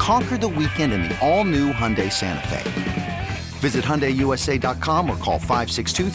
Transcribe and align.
Conquer 0.00 0.38
the 0.38 0.48
weekend 0.48 0.94
in 0.94 1.02
the 1.02 1.18
all 1.20 1.44
new 1.44 1.74
Hyundai 1.74 2.10
Santa 2.10 2.48
Fe. 2.48 3.28
Visit 3.58 3.84
HyundaiUSA.com 3.84 5.10
or 5.10 5.16
call 5.16 5.38
562 5.38 6.08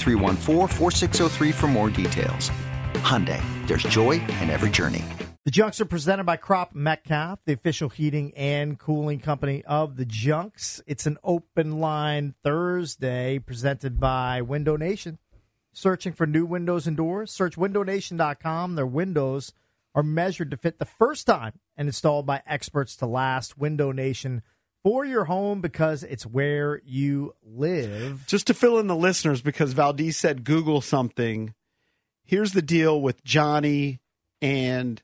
for 1.53 1.67
more 1.67 1.91
details. 1.91 2.49
Hyundai, 2.95 3.39
there's 3.67 3.83
joy 3.83 4.13
in 4.41 4.49
every 4.49 4.71
journey. 4.71 5.03
The 5.43 5.51
Junks 5.51 5.79
are 5.79 5.85
presented 5.85 6.23
by 6.23 6.37
Crop 6.37 6.73
Metcalf, 6.73 7.41
the 7.45 7.53
official 7.53 7.89
heating 7.89 8.33
and 8.35 8.79
cooling 8.79 9.19
company 9.19 9.63
of 9.65 9.97
the 9.97 10.05
Junks. 10.05 10.81
It's 10.87 11.05
an 11.05 11.19
open 11.23 11.79
line 11.79 12.33
Thursday 12.43 13.37
presented 13.37 13.99
by 13.99 14.41
Window 14.41 14.77
Nation. 14.77 15.19
Searching 15.73 16.13
for 16.13 16.25
new 16.25 16.47
windows 16.47 16.87
and 16.87 16.97
doors? 16.97 17.31
Search 17.31 17.55
windownation.com. 17.55 18.73
Their 18.73 18.87
windows 18.87 19.53
are 19.95 20.03
measured 20.03 20.51
to 20.51 20.57
fit 20.57 20.77
the 20.77 20.85
first 20.85 21.25
time 21.25 21.53
and 21.75 21.87
installed 21.87 22.27
by 22.27 22.43
experts 22.45 22.95
to 22.97 23.07
last. 23.07 23.57
Window 23.57 23.91
Nation 23.91 24.43
for 24.83 25.03
your 25.03 25.23
home 25.23 25.61
because 25.61 26.03
it's 26.03 26.27
where 26.27 26.79
you 26.85 27.33
live. 27.41 28.23
Just 28.27 28.45
to 28.47 28.53
fill 28.53 28.77
in 28.77 28.85
the 28.85 28.95
listeners, 28.95 29.41
because 29.41 29.73
Valdez 29.73 30.17
said 30.17 30.43
Google 30.43 30.81
something. 30.81 31.55
Here's 32.23 32.51
the 32.51 32.61
deal 32.61 33.01
with 33.01 33.23
Johnny 33.23 33.99
and 34.41 35.01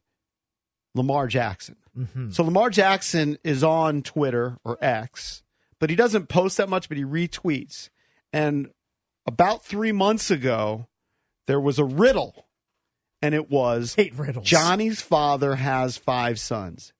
Lamar 0.94 1.28
Jackson. 1.28 1.78
Mm-hmm. 1.98 2.32
So 2.32 2.44
Lamar 2.44 2.70
Jackson 2.70 3.38
is 3.44 3.64
on 3.64 4.04
Twitter 4.04 4.58
or 4.64 4.78
X, 4.84 5.42
but 5.80 5.90
he 5.90 5.96
doesn't 5.96 6.30
post 6.30 6.58
that 6.58 6.70
much, 6.70 6.88
but 6.88 6.98
he 6.98 7.04
retweets. 7.04 7.90
And 8.32 8.70
about 9.26 9.64
three 9.66 9.92
months 9.92 10.30
ago, 10.30 10.88
there 11.48 11.60
was 11.60 11.80
a 11.80 11.84
riddle, 11.86 12.48
and 13.22 13.36
it 13.36 13.50
was 13.50 13.96
Hate 13.96 14.16
riddles. 14.18 14.46
Johnny's 14.46 15.02
father 15.02 15.56
has 15.56 15.98
five 15.98 16.40
sons 16.40 16.94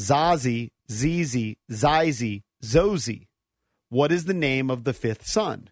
Zazie, 0.00 0.70
Zizi, 0.90 1.58
Zizi, 1.72 2.42
Zozie. 2.62 3.26
What 3.90 4.10
is 4.10 4.24
the 4.24 4.34
name 4.34 4.70
of 4.70 4.84
the 4.84 4.92
fifth 4.92 5.26
son? 5.26 5.68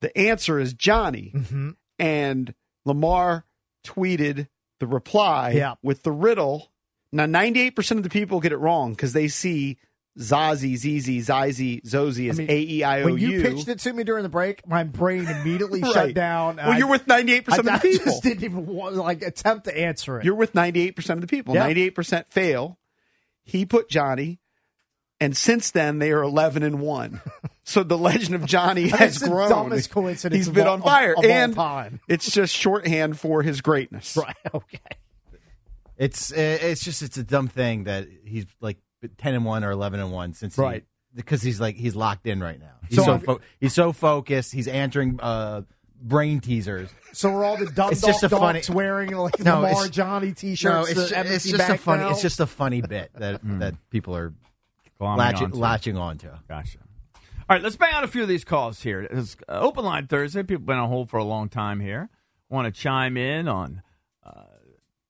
The 0.00 0.16
answer 0.18 0.58
is 0.58 0.72
Johnny. 0.74 1.32
Mm-hmm. 1.34 1.70
And 1.98 2.54
Lamar 2.84 3.44
tweeted 3.86 4.48
the 4.80 4.86
reply 4.86 5.52
Yeah. 5.52 5.74
with 5.82 6.02
the 6.02 6.12
riddle. 6.12 6.70
Now, 7.12 7.26
98% 7.26 7.92
of 7.98 8.02
the 8.02 8.10
people 8.10 8.40
get 8.40 8.52
it 8.52 8.56
wrong 8.58 8.90
because 8.92 9.12
they 9.12 9.28
see 9.28 9.78
Zazie, 10.18 10.76
Zizi, 10.76 11.20
Zizi, 11.20 11.80
Zozie 11.80 12.30
is 12.30 12.38
I 12.38 12.42
mean, 12.44 12.50
A 12.50 12.60
E 12.60 12.84
I 12.84 13.02
O 13.02 13.06
U. 13.08 13.12
When 13.14 13.18
you 13.18 13.42
pitched 13.42 13.68
it 13.68 13.80
to 13.80 13.92
me 13.92 14.04
during 14.04 14.22
the 14.22 14.28
break, 14.28 14.66
my 14.66 14.84
brain 14.84 15.26
immediately 15.26 15.80
shut 15.92 16.14
down. 16.14 16.56
Well, 16.56 16.70
I- 16.70 16.78
you're 16.78 16.88
with 16.88 17.06
98% 17.06 17.44
I, 17.48 17.56
of 17.58 17.64
the 17.64 17.72
I 17.72 17.78
people. 17.80 18.04
just 18.06 18.22
didn't 18.22 18.44
even 18.44 18.64
want, 18.66 18.94
like 18.94 19.22
attempt 19.22 19.64
to 19.64 19.76
answer 19.76 20.20
it. 20.20 20.24
You're 20.24 20.36
with 20.36 20.52
98% 20.52 21.10
of 21.10 21.20
the 21.20 21.26
people. 21.26 21.54
Yeah. 21.54 21.68
98% 21.68 22.28
fail. 22.28 22.78
He 23.42 23.66
put 23.66 23.88
Johnny, 23.90 24.38
and 25.20 25.36
since 25.36 25.72
then 25.72 25.98
they 25.98 26.12
are 26.12 26.22
11 26.22 26.62
and 26.62 26.80
1. 26.80 27.20
so 27.64 27.82
the 27.82 27.98
legend 27.98 28.36
of 28.36 28.46
Johnny 28.46 28.88
has 28.88 29.18
the 29.18 29.28
grown. 29.28 29.48
dumbest 29.50 29.90
coincidence 29.90 30.38
He's 30.38 30.48
of 30.48 30.54
been 30.54 30.68
all- 30.68 30.74
on 30.74 30.82
fire. 30.82 31.14
of- 31.14 31.24
of 31.24 31.30
and 31.30 31.54
time. 31.56 31.98
it's 32.08 32.30
just 32.30 32.54
shorthand 32.54 33.18
for 33.18 33.42
his 33.42 33.60
greatness. 33.62 34.16
right. 34.16 34.36
Okay. 34.54 34.78
It's 35.96 36.32
uh, 36.32 36.36
it's 36.36 36.82
just 36.84 37.02
it's 37.02 37.16
a 37.18 37.22
dumb 37.22 37.46
thing 37.48 37.84
that 37.84 38.08
he's 38.24 38.46
like 38.60 38.78
ten 39.18 39.34
and 39.34 39.44
one 39.44 39.64
or 39.64 39.70
eleven 39.70 40.00
and 40.00 40.12
one 40.12 40.32
since 40.32 40.56
Right. 40.58 40.84
he, 41.12 41.16
because 41.16 41.42
he's 41.42 41.60
like 41.60 41.76
he's 41.76 41.94
locked 41.96 42.26
in 42.26 42.40
right 42.40 42.58
now. 42.60 42.72
He's 42.88 42.96
So 42.98 43.04
so, 43.04 43.18
fo- 43.18 43.40
he's 43.60 43.72
so 43.74 43.92
focused. 43.92 44.52
He's 44.52 44.68
answering 44.68 45.18
uh, 45.20 45.62
brain 46.00 46.40
teasers. 46.40 46.90
So 47.12 47.30
we're 47.32 47.44
all 47.44 47.56
the 47.56 47.66
dumb 47.66 47.92
It's 47.92 48.00
just 48.02 48.22
a 48.24 48.28
funny- 48.28 48.62
wearing 48.68 49.10
like 49.16 49.38
No, 49.40 49.56
Lamar 49.56 49.70
it's- 49.70 49.90
Johnny 49.90 50.32
t-shirts. 50.32 50.90
it's, 50.90 51.08
ju- 51.10 51.14
M&T 51.14 51.34
it's 51.34 51.44
just 51.48 51.68
a 51.70 51.78
funny. 51.78 52.02
now? 52.02 52.10
It's 52.10 52.22
just 52.22 52.40
a 52.40 52.46
funny 52.46 52.82
bit 52.82 53.10
that 53.14 53.40
that 53.60 53.74
people 53.90 54.16
are 54.16 54.34
latching 55.00 55.44
onto. 55.46 55.56
latching 55.58 55.96
onto. 55.96 56.28
Gotcha. 56.48 56.78
All 57.48 57.56
right, 57.56 57.62
let's 57.62 57.76
bang 57.76 57.92
out 57.92 58.04
a 58.04 58.08
few 58.08 58.22
of 58.22 58.28
these 58.28 58.42
calls 58.44 58.80
here. 58.82 59.02
It's 59.02 59.36
uh, 59.48 59.52
open 59.60 59.84
line 59.84 60.06
Thursday. 60.06 60.42
People 60.42 60.64
been 60.64 60.78
on 60.78 60.88
hold 60.88 61.10
for 61.10 61.18
a 61.18 61.24
long 61.24 61.48
time 61.50 61.78
here. 61.78 62.08
Want 62.48 62.72
to 62.74 62.80
chime 62.80 63.16
in 63.18 63.48
on 63.48 63.82
uh, 64.24 64.44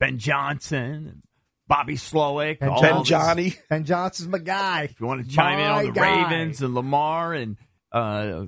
Ben 0.01 0.19
Johnson, 0.19 1.23
Bobby 1.67 1.95
Slowik, 1.95 2.59
and, 2.61 2.71
all 2.71 2.83
Ben 2.83 2.99
these- 2.99 3.09
Johnny. 3.09 3.55
and 3.71 3.87
Johnson's 3.87 4.29
my 4.29 4.39
guy. 4.39 4.83
If 4.85 5.01
you 5.01 5.07
want 5.07 5.27
to 5.29 5.35
chime 5.35 5.59
in 5.59 5.67
on 5.67 5.85
the 5.87 5.93
guy. 5.93 6.23
Ravens 6.31 6.61
and 6.63 6.75
Lamar 6.75 7.33
and 7.33 7.57
uh, 7.91 8.45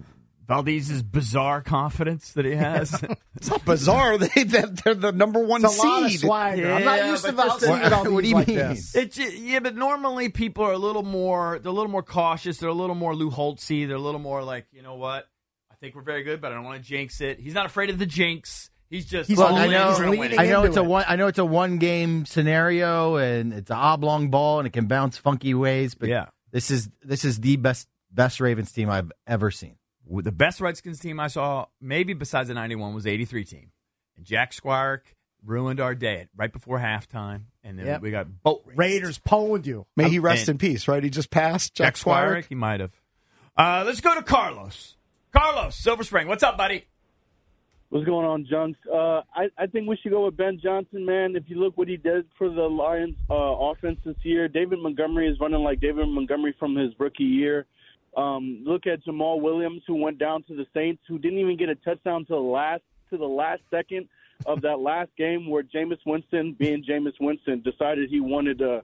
Valdez's 0.46 1.02
bizarre 1.02 1.62
confidence 1.62 2.32
that 2.32 2.44
he 2.44 2.52
has. 2.54 3.02
It's 3.36 3.50
not 3.50 3.66
bizarre. 3.66 4.16
They, 4.18 4.44
that 4.44 4.82
they're 4.82 4.94
the 4.94 5.12
number 5.12 5.40
one 5.44 5.62
It's 5.62 5.76
a 5.78 5.86
lot 5.86 6.04
of 6.04 6.10
seed. 6.10 6.20
swagger. 6.20 6.72
I'm 6.72 6.84
not 6.84 7.04
used 7.04 7.26
to 7.26 7.32
but 7.32 7.46
just- 7.46 7.60
seeing 7.60 7.80
What 7.90 8.04
do 8.04 8.20
these 8.22 8.30
you 8.30 8.34
like 8.36 8.48
mean? 8.48 8.56
this. 8.56 8.94
It's 8.96 9.16
ju- 9.16 9.22
yeah, 9.24 9.60
but 9.60 9.76
normally 9.76 10.30
people 10.30 10.64
are 10.64 10.72
a 10.72 10.78
little 10.78 11.02
more. 11.02 11.58
They're 11.58 11.70
a 11.70 11.74
little 11.74 11.90
more 11.90 12.02
cautious. 12.02 12.56
They're 12.56 12.70
a 12.70 12.74
little 12.74 12.94
more 12.94 13.14
Lou 13.14 13.30
Holtzy. 13.30 13.86
They're 13.86 13.96
a 13.96 14.00
little 14.00 14.20
more 14.20 14.42
like, 14.42 14.66
you 14.72 14.80
know 14.82 14.94
what? 14.94 15.26
I 15.70 15.74
think 15.74 15.94
we're 15.94 16.00
very 16.02 16.22
good, 16.22 16.40
but 16.40 16.50
I 16.50 16.54
don't 16.54 16.64
want 16.64 16.82
to 16.82 16.88
jinx 16.88 17.20
it. 17.20 17.38
He's 17.38 17.52
not 17.52 17.66
afraid 17.66 17.90
of 17.90 17.98
the 17.98 18.06
jinx. 18.06 18.70
He's 18.88 19.06
just. 19.06 19.28
He's 19.28 19.38
all 19.40 19.50
Look. 19.52 19.60
I 19.60 19.66
know- 19.66 19.88
He's 19.88 19.98
gonna 19.98 20.10
he's 20.12 20.18
win 20.18 20.30
leaning 20.30 20.38
it. 20.38 20.42
I 20.42 20.46
know 20.46 20.58
into 20.60 20.68
it's 20.68 20.76
a 20.76 20.82
one. 20.84 21.04
I 21.08 21.16
know 21.16 21.26
it's 21.26 21.38
a 21.38 21.44
one 21.44 21.78
game 21.78 22.24
scenario 22.24 23.16
and 23.16 23.52
it's 23.52 23.70
an 23.70 23.76
oblong 23.76 24.30
ball 24.30 24.58
and 24.60 24.66
it 24.66 24.72
can 24.72 24.86
bounce 24.86 25.18
funky 25.18 25.54
ways. 25.54 25.94
But 25.94 26.08
Yeah. 26.08 26.26
this 26.52 26.70
is 26.70 26.88
this 27.02 27.24
is 27.24 27.40
the 27.40 27.56
best 27.56 27.88
best 28.12 28.40
Ravens 28.40 28.70
team 28.72 28.88
I've 28.88 29.10
ever 29.26 29.50
seen. 29.50 29.76
The 30.08 30.30
best 30.32 30.60
Redskins 30.60 31.00
team 31.00 31.18
I 31.18 31.26
saw, 31.26 31.66
maybe 31.80 32.12
besides 32.14 32.46
the 32.48 32.54
'91, 32.54 32.94
was 32.94 33.06
'83 33.08 33.44
team, 33.44 33.72
and 34.16 34.24
Jack 34.24 34.52
Squirek 34.52 35.00
ruined 35.44 35.80
our 35.80 35.94
day 35.96 36.28
right 36.36 36.52
before 36.52 36.78
halftime, 36.78 37.42
and 37.64 37.76
then 37.78 37.86
Yep. 37.86 38.00
we 38.02 38.10
got 38.12 38.42
boat 38.44 38.62
raced. 38.66 38.78
Raiders 38.78 39.18
pwned 39.18 39.66
you. 39.66 39.84
May 39.96 40.08
he 40.08 40.20
rest 40.20 40.42
And- 40.48 40.50
in 40.50 40.58
peace, 40.58 40.86
right? 40.86 41.02
He 41.02 41.10
just 41.10 41.30
passed 41.30 41.74
Jack 41.74 41.86
Jack 41.88 41.96
Squire. 41.96 42.36
Squirek, 42.36 42.46
he 42.48 42.54
might 42.54 42.78
have. 42.80 42.92
Uh, 43.56 43.82
let's 43.84 44.00
go 44.00 44.14
to 44.14 44.22
Carlos. 44.22 44.96
Carlos, 45.32 45.74
Silver 45.76 46.04
Spring, 46.04 46.28
what's 46.28 46.42
up, 46.44 46.56
buddy? 46.56 46.86
What's 47.88 48.04
going 48.04 48.26
on, 48.26 48.44
Junks? 48.50 48.80
Uh, 48.92 49.22
I, 49.32 49.48
I 49.56 49.66
think 49.66 49.88
we 49.88 49.96
should 49.96 50.10
go 50.10 50.24
with 50.24 50.36
Ben 50.36 50.58
Johnson, 50.60 51.04
man. 51.04 51.36
If 51.36 51.44
you 51.46 51.60
look 51.60 51.76
what 51.78 51.86
he 51.86 51.96
did 51.96 52.26
for 52.36 52.48
the 52.48 52.62
Lions 52.62 53.14
uh, 53.30 53.34
offense 53.34 54.00
this 54.04 54.16
year, 54.22 54.48
David 54.48 54.80
Montgomery 54.80 55.28
is 55.28 55.38
running 55.38 55.62
like 55.62 55.80
David 55.80 56.08
Montgomery 56.08 56.54
from 56.58 56.74
his 56.74 56.92
rookie 56.98 57.22
year. 57.22 57.64
Um, 58.16 58.62
look 58.64 58.88
at 58.88 59.04
Jamaal 59.04 59.40
Williams, 59.40 59.82
who 59.86 59.94
went 59.94 60.18
down 60.18 60.42
to 60.44 60.56
the 60.56 60.66
Saints, 60.74 61.00
who 61.06 61.18
didn't 61.18 61.38
even 61.38 61.56
get 61.56 61.68
a 61.68 61.76
touchdown 61.76 62.24
to 62.26 62.32
the 62.32 62.40
last 62.40 62.82
to 63.10 63.18
the 63.18 63.24
last 63.24 63.60
second 63.70 64.08
of 64.46 64.62
that 64.62 64.80
last 64.80 65.10
game, 65.16 65.48
where 65.48 65.62
Jameis 65.62 66.00
Winston, 66.04 66.56
being 66.58 66.82
Jameis 66.82 67.14
Winston, 67.20 67.62
decided 67.62 68.10
he 68.10 68.18
wanted 68.18 68.58
to 68.58 68.82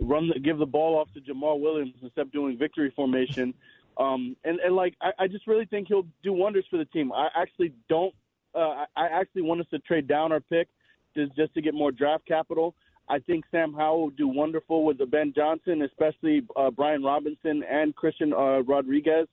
run, 0.00 0.28
the, 0.28 0.38
give 0.38 0.58
the 0.58 0.66
ball 0.66 0.96
off 0.96 1.08
to 1.14 1.20
Jamaal 1.20 1.58
Williams 1.58 1.94
instead 2.00 2.22
of 2.22 2.32
doing 2.32 2.56
victory 2.56 2.92
formation. 2.94 3.52
Um, 3.98 4.36
and, 4.44 4.60
and 4.60 4.76
like 4.76 4.94
I, 5.00 5.10
I 5.18 5.26
just 5.26 5.48
really 5.48 5.66
think 5.66 5.88
he'll 5.88 6.06
do 6.22 6.32
wonders 6.32 6.66
for 6.70 6.76
the 6.76 6.84
team. 6.84 7.12
I 7.12 7.28
actually 7.34 7.72
don't. 7.88 8.14
Uh, 8.54 8.58
I 8.58 8.84
I 8.96 9.06
actually 9.20 9.42
want 9.42 9.60
us 9.60 9.66
to 9.70 9.78
trade 9.80 10.06
down 10.06 10.32
our 10.32 10.40
pick 10.40 10.68
just 11.16 11.34
just 11.36 11.54
to 11.54 11.62
get 11.62 11.74
more 11.74 11.92
draft 11.92 12.26
capital. 12.26 12.74
I 13.08 13.18
think 13.18 13.44
Sam 13.50 13.74
Howell 13.74 14.02
will 14.02 14.10
do 14.10 14.28
wonderful 14.28 14.84
with 14.84 14.98
the 14.98 15.06
Ben 15.06 15.32
Johnson, 15.36 15.82
especially 15.82 16.42
uh, 16.56 16.70
Brian 16.70 17.02
Robinson 17.02 17.62
and 17.70 17.94
Christian 17.94 18.32
uh, 18.32 18.60
Rodriguez. 18.62 19.28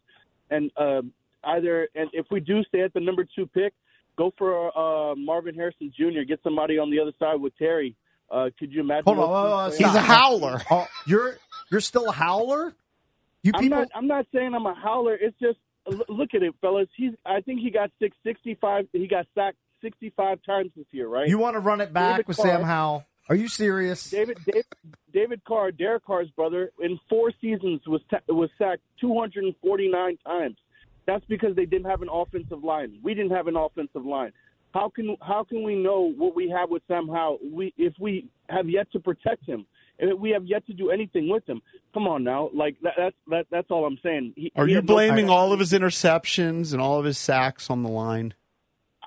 And 0.50 0.72
uh, 0.76 1.02
either 1.46 1.88
and 1.96 2.10
if 2.14 2.26
we 2.32 2.42
do 2.42 2.64
stay 2.64 2.82
at 2.82 2.94
the 2.94 3.00
number 3.00 3.26
two 3.36 3.48
pick, 3.48 3.74
go 4.18 4.34
for 4.38 4.78
uh, 4.78 5.16
Marvin 5.16 5.56
Harrison 5.56 5.92
Jr. 5.96 6.24
Get 6.28 6.40
somebody 6.44 6.78
on 6.78 6.92
the 6.92 7.00
other 7.00 7.14
side 7.18 7.40
with 7.40 7.58
Terry. 7.58 7.96
Uh, 8.30 8.50
could 8.60 8.72
you 8.72 8.82
imagine? 8.82 9.04
Hold 9.06 9.20
on, 9.20 9.28
hold 9.28 9.54
on. 9.54 9.72
He's 9.72 9.96
a 9.96 10.02
howler. 10.02 10.62
You're 11.06 11.38
you're 11.70 11.82
still 11.82 12.10
a 12.10 12.14
howler. 12.14 12.74
You 13.44 13.52
I'm 13.56 13.70
not. 13.70 13.88
I'm 13.96 14.08
not 14.08 14.26
saying 14.34 14.54
I'm 14.54 14.66
a 14.66 14.76
howler. 14.76 15.16
It's 15.16 15.38
just 15.40 15.58
l- 15.58 15.71
look 15.88 16.30
at 16.34 16.44
it, 16.44 16.54
fellas. 16.62 16.88
He's. 16.96 17.14
I 17.26 17.42
think 17.42 17.60
he 17.62 17.72
got 17.72 17.92
six, 18.00 18.16
65 18.24 18.88
He 18.94 19.08
got 19.08 19.26
sacked 19.36 19.58
sixty-five 19.82 20.40
times 20.46 20.72
this 20.76 20.86
year, 20.92 21.08
right? 21.08 21.28
You 21.28 21.38
want 21.38 21.56
to 21.56 21.60
run 21.60 21.82
it 21.82 21.92
back 21.92 22.14
David 22.14 22.28
with 22.28 22.38
Carr. 22.38 22.46
Sam 22.46 22.62
Howell? 22.64 23.06
Are 23.30 23.36
you 23.36 23.48
serious? 23.48 24.10
David, 24.10 24.38
David, 24.46 24.66
David 25.14 25.42
Carr, 25.46 25.72
Derek 25.72 26.06
Carr's 26.06 26.30
brother, 26.32 26.72
in 26.80 27.00
four 27.10 27.32
seasons 27.40 27.82
was 27.88 28.02
ta- 28.10 28.20
was 28.28 28.50
sacked 28.58 28.82
249 29.00 30.18
times. 30.26 30.58
That's 31.06 31.24
because 31.26 31.56
they 31.56 31.66
didn't 31.66 31.90
have 31.90 32.02
an 32.02 32.10
offensive 32.12 32.64
line. 32.64 33.00
We 33.04 33.14
didn't 33.14 33.32
have 33.32 33.48
an 33.48 33.56
offensive 33.56 34.06
line. 34.06 34.32
How 34.74 34.90
can 34.90 35.18
how 35.22 35.44
can 35.44 35.64
we 35.64 35.76
know 35.76 36.12
what 36.16 36.36
we 36.36 36.50
have 36.50 36.70
with 36.70 36.84
Sam 36.88 37.08
Howell 37.08 37.40
we 37.52 37.74
if 37.78 37.94
we 38.00 38.28
have 38.50 38.70
yet 38.70 38.92
to 38.92 39.00
protect 39.00 39.46
him? 39.46 39.66
We 40.20 40.32
have 40.32 40.46
yet 40.46 40.66
to 40.68 40.74
do 40.74 40.90
anything 40.90 41.30
with 41.30 41.48
him. 41.48 41.62
Come 41.94 42.08
on 42.08 42.24
now, 42.24 42.50
like 42.54 42.76
that, 42.82 42.94
that's 42.98 43.16
that, 43.28 43.46
that's 43.52 43.68
all 43.70 43.86
I'm 43.86 44.00
saying. 44.02 44.34
He, 44.36 44.52
Are 44.56 44.66
he 44.66 44.72
you 44.72 44.78
had 44.78 44.88
no- 44.88 44.96
blaming 44.96 45.30
all 45.30 45.54
of 45.54 45.60
his 45.60 45.72
interceptions 45.74 46.74
and 46.74 46.82
all 46.82 46.98
of 47.00 47.06
his 47.06 47.18
sacks 47.18 47.70
on 47.70 47.84
the 47.84 47.90
line? 47.90 48.34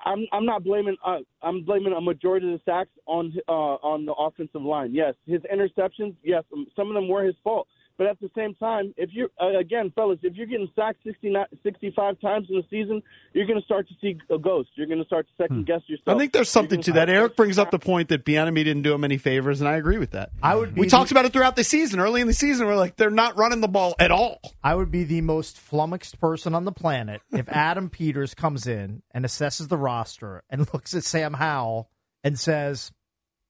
I'm 0.05 0.27
I'm 0.31 0.45
not 0.45 0.63
blaming. 0.63 0.95
Uh, 1.03 1.17
I'm 1.41 1.63
blaming 1.63 1.91
a 1.93 1.99
majority 2.01 2.53
of 2.53 2.59
the 2.59 2.71
sacks 2.71 2.91
on 3.07 3.33
uh, 3.49 3.51
on 3.51 4.05
the 4.05 4.13
offensive 4.13 4.61
line. 4.61 4.93
Yes, 4.93 5.15
his 5.25 5.41
interceptions. 5.51 6.15
Yes, 6.23 6.43
some 6.75 6.89
of 6.89 6.93
them 6.93 7.07
were 7.09 7.23
his 7.23 7.35
fault. 7.43 7.67
But 7.97 8.07
at 8.07 8.19
the 8.19 8.29
same 8.35 8.55
time, 8.55 8.93
if 8.97 9.11
you're 9.13 9.29
uh, 9.41 9.57
again, 9.57 9.91
fellas, 9.95 10.19
if 10.21 10.35
you're 10.35 10.47
getting 10.47 10.69
sacked 10.75 10.97
69, 11.05 11.45
65 11.63 12.19
times 12.19 12.47
in 12.49 12.57
the 12.57 12.63
season, 12.69 13.01
you're 13.31 13.45
going 13.47 13.59
to 13.59 13.63
start 13.65 13.87
to 13.87 13.93
see 14.01 14.17
a 14.29 14.37
ghost. 14.37 14.69
You're 14.75 14.87
going 14.87 14.99
to 14.99 15.05
start 15.05 15.27
to 15.27 15.43
second 15.43 15.65
guess 15.65 15.79
yourself. 15.87 16.13
I 16.15 16.19
think 16.19 16.33
there's 16.33 16.49
something 16.49 16.81
to 16.81 16.91
that. 16.93 17.09
Eric 17.09 17.37
brings 17.37 17.57
up 17.57 17.71
the 17.71 17.79
point 17.79 18.09
that 18.09 18.25
Bieniemy 18.25 18.65
didn't 18.65 18.81
do 18.81 18.93
him 18.93 19.05
any 19.05 19.17
favors, 19.17 19.61
and 19.61 19.69
I 19.69 19.77
agree 19.77 19.97
with 19.97 20.11
that. 20.11 20.31
I 20.43 20.55
would. 20.55 20.75
Be 20.75 20.81
We 20.81 20.87
the- 20.87 20.91
talked 20.91 21.11
about 21.11 21.23
it 21.23 21.31
throughout 21.31 21.55
the 21.55 21.63
season. 21.63 22.01
Early 22.01 22.19
in 22.19 22.27
the 22.27 22.33
season, 22.33 22.67
we're 22.67 22.75
like, 22.75 22.97
they're 22.97 23.09
not 23.09 23.37
running 23.37 23.61
the 23.61 23.69
ball 23.69 23.95
at 23.97 24.11
all. 24.11 24.41
I 24.61 24.75
would 24.75 24.91
be 24.91 25.05
the 25.05 25.21
most 25.21 25.57
flummoxed 25.57 26.19
person 26.19 26.53
on 26.53 26.65
the 26.65 26.73
planet 26.73 27.21
if 27.31 27.47
Adam 27.47 27.89
Peters 27.89 28.33
comes 28.33 28.67
in 28.67 29.03
and 29.11 29.23
assesses 29.23 29.69
the 29.69 29.77
roster 29.77 30.43
and 30.49 30.67
looks 30.73 30.93
at 30.93 31.05
Sam 31.05 31.35
Howell 31.35 31.89
and 32.25 32.37
says, 32.37 32.91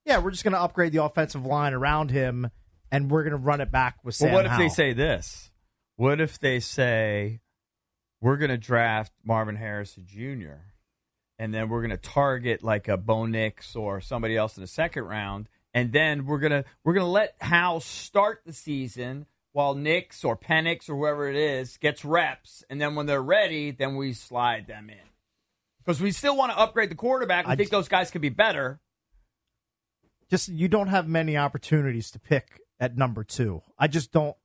"Yeah, 0.06 0.20
we're 0.20 0.30
just 0.32 0.44
going 0.44 0.54
to 0.54 0.62
upgrade 0.62 0.92
the 0.92 1.04
offensive 1.04 1.46
line 1.48 1.74
around 1.74 2.12
him, 2.12 2.52
and 2.92 3.10
we're 3.10 3.24
going 3.24 3.32
to 3.32 3.38
run 3.38 3.62
it 3.62 3.72
back 3.72 3.98
with 4.04 4.16
Sam." 4.16 4.32
Well, 4.32 4.44
what 4.44 4.52
if 4.52 4.58
they 4.58 4.70
say 4.70 4.94
this? 4.94 5.52
What 5.98 6.20
if 6.20 6.40
they 6.40 6.60
say 6.60 7.42
we're 8.22 8.38
going 8.38 8.50
to 8.50 8.58
draft 8.58 9.14
Marvin 9.24 9.56
Harrison 9.56 10.06
Jr. 10.08 10.62
and 11.38 11.54
then 11.54 11.70
we're 11.70 11.82
going 11.82 11.92
to 11.92 11.98
target 11.98 12.64
like 12.64 12.88
a 12.88 12.98
Bo 12.98 13.26
Nix 13.26 13.76
or 13.76 14.02
somebody 14.02 14.36
else 14.36 14.58
in 14.58 14.62
the 14.62 14.68
second 14.68 15.04
round, 15.04 15.48
and 15.74 15.92
then 15.92 16.26
we're 16.26 16.40
gonna 16.40 16.64
we're 16.84 16.94
gonna 16.94 17.08
let 17.08 17.36
Howe 17.40 17.80
start 17.80 18.42
the 18.46 18.54
season 18.54 19.26
while 19.52 19.76
Nix 19.76 20.24
or 20.24 20.36
Penix 20.36 20.90
or 20.90 20.96
whoever 20.96 21.30
it 21.30 21.36
is 21.36 21.78
gets 21.78 22.04
reps, 22.04 22.64
and 22.70 22.82
then 22.82 22.96
when 22.96 23.06
they're 23.06 23.22
ready, 23.22 23.72
then 23.72 23.96
we 23.96 24.14
slide 24.14 24.68
them 24.68 24.90
in 24.90 25.10
because 25.80 26.02
we 26.02 26.12
still 26.12 26.36
want 26.36 26.52
to 26.52 26.58
upgrade 26.58 26.90
the 26.90 26.96
quarterback. 26.96 27.46
We 27.46 27.54
I 27.54 27.56
think 27.56 27.70
those 27.70 27.88
guys 27.88 28.10
could 28.10 28.22
be 28.22 28.30
better. 28.30 28.80
just 30.30 30.50
you 30.50 30.68
don't 30.68 30.88
have 30.88 31.08
many 31.08 31.38
opportunities 31.38 32.10
to 32.12 32.20
pick 32.20 32.62
at 32.80 32.98
number 32.98 33.24
two. 33.24 33.62
I 33.78 33.88
just 33.88 34.12
don't. 34.12 34.36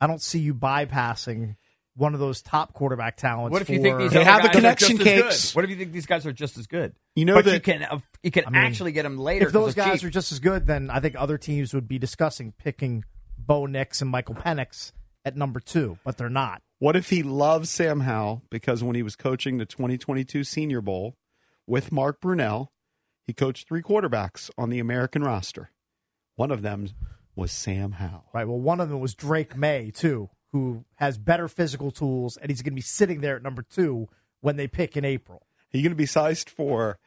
I 0.00 0.06
don't 0.06 0.20
see 0.22 0.40
you 0.40 0.54
bypassing 0.54 1.56
one 1.94 2.14
of 2.14 2.20
those 2.20 2.42
top 2.42 2.72
quarterback 2.72 3.16
talents. 3.16 3.52
What 3.52 3.62
if 3.62 3.70
you 3.70 3.76
for- 3.78 3.82
think 3.82 3.98
these 3.98 4.12
They 4.12 4.24
have 4.24 4.42
the 4.42 4.48
guys 4.48 4.56
are 4.56 4.58
connection 4.60 4.96
just 4.96 5.00
as 5.08 5.22
cakes. 5.22 5.50
good? 5.52 5.56
What 5.56 5.64
if 5.64 5.70
you 5.70 5.76
think 5.76 5.92
these 5.92 6.06
guys 6.06 6.26
are 6.26 6.32
just 6.32 6.58
as 6.58 6.66
good? 6.66 6.94
You 7.14 7.24
know 7.26 7.34
but 7.34 7.44
that- 7.44 7.54
you 7.54 7.60
can 7.60 7.82
uh, 7.82 7.98
you 8.22 8.30
can 8.30 8.46
I 8.46 8.50
mean, 8.50 8.62
actually 8.62 8.92
get 8.92 9.02
them 9.04 9.18
later. 9.18 9.46
if 9.46 9.52
those 9.52 9.66
'cause 9.68 9.74
they're 9.76 9.84
guys 9.86 10.00
cheap. 10.00 10.08
are 10.08 10.10
just 10.12 10.32
as 10.32 10.40
good, 10.40 10.66
then 10.66 10.90
I 10.90 11.00
think 11.00 11.14
other 11.16 11.38
teams 11.38 11.72
would 11.74 11.86
be 11.88 11.98
discussing 11.98 12.52
picking 12.52 13.04
Bo 13.38 13.66
Nix 13.66 14.00
and 14.00 14.10
Michael 14.10 14.34
Penix 14.34 14.92
at 15.24 15.36
number 15.36 15.60
two, 15.60 15.98
but 16.04 16.16
they're 16.16 16.28
not. 16.30 16.62
What 16.78 16.96
if 16.96 17.10
he 17.10 17.22
loves 17.22 17.70
Sam 17.70 18.00
Howell 18.00 18.42
because 18.50 18.82
when 18.82 18.96
he 18.96 19.02
was 19.04 19.14
coaching 19.14 19.58
the 19.58 19.66
2022 19.66 20.42
Senior 20.42 20.80
Bowl 20.80 21.14
with 21.66 21.92
Mark 21.92 22.20
Brunell, 22.20 22.68
he 23.24 23.32
coached 23.32 23.68
three 23.68 23.82
quarterbacks 23.82 24.50
on 24.58 24.70
the 24.70 24.80
American 24.80 25.22
roster. 25.22 25.70
One 26.34 26.50
of 26.50 26.62
them 26.62 26.88
was 27.36 27.52
Sam 27.52 27.92
Howell. 27.92 28.24
Right. 28.32 28.46
Well, 28.46 28.58
one 28.60 28.80
of 28.80 28.88
them 28.88 29.00
was 29.00 29.14
Drake 29.14 29.56
Maye 29.56 29.90
too, 29.90 30.30
who 30.52 30.84
has 30.96 31.18
better 31.18 31.48
physical 31.48 31.90
tools, 31.90 32.36
and 32.36 32.50
he's 32.50 32.62
going 32.62 32.72
to 32.72 32.76
be 32.76 32.80
sitting 32.82 33.20
there 33.20 33.36
at 33.36 33.42
number 33.42 33.62
two 33.62 34.08
when 34.40 34.56
they 34.56 34.66
pick 34.66 34.96
in 34.96 35.04
April. 35.04 35.42
Are 35.72 35.76
you 35.76 35.82
going 35.82 35.92
to 35.92 35.96
be 35.96 36.06
sized 36.06 36.50
for 36.50 36.98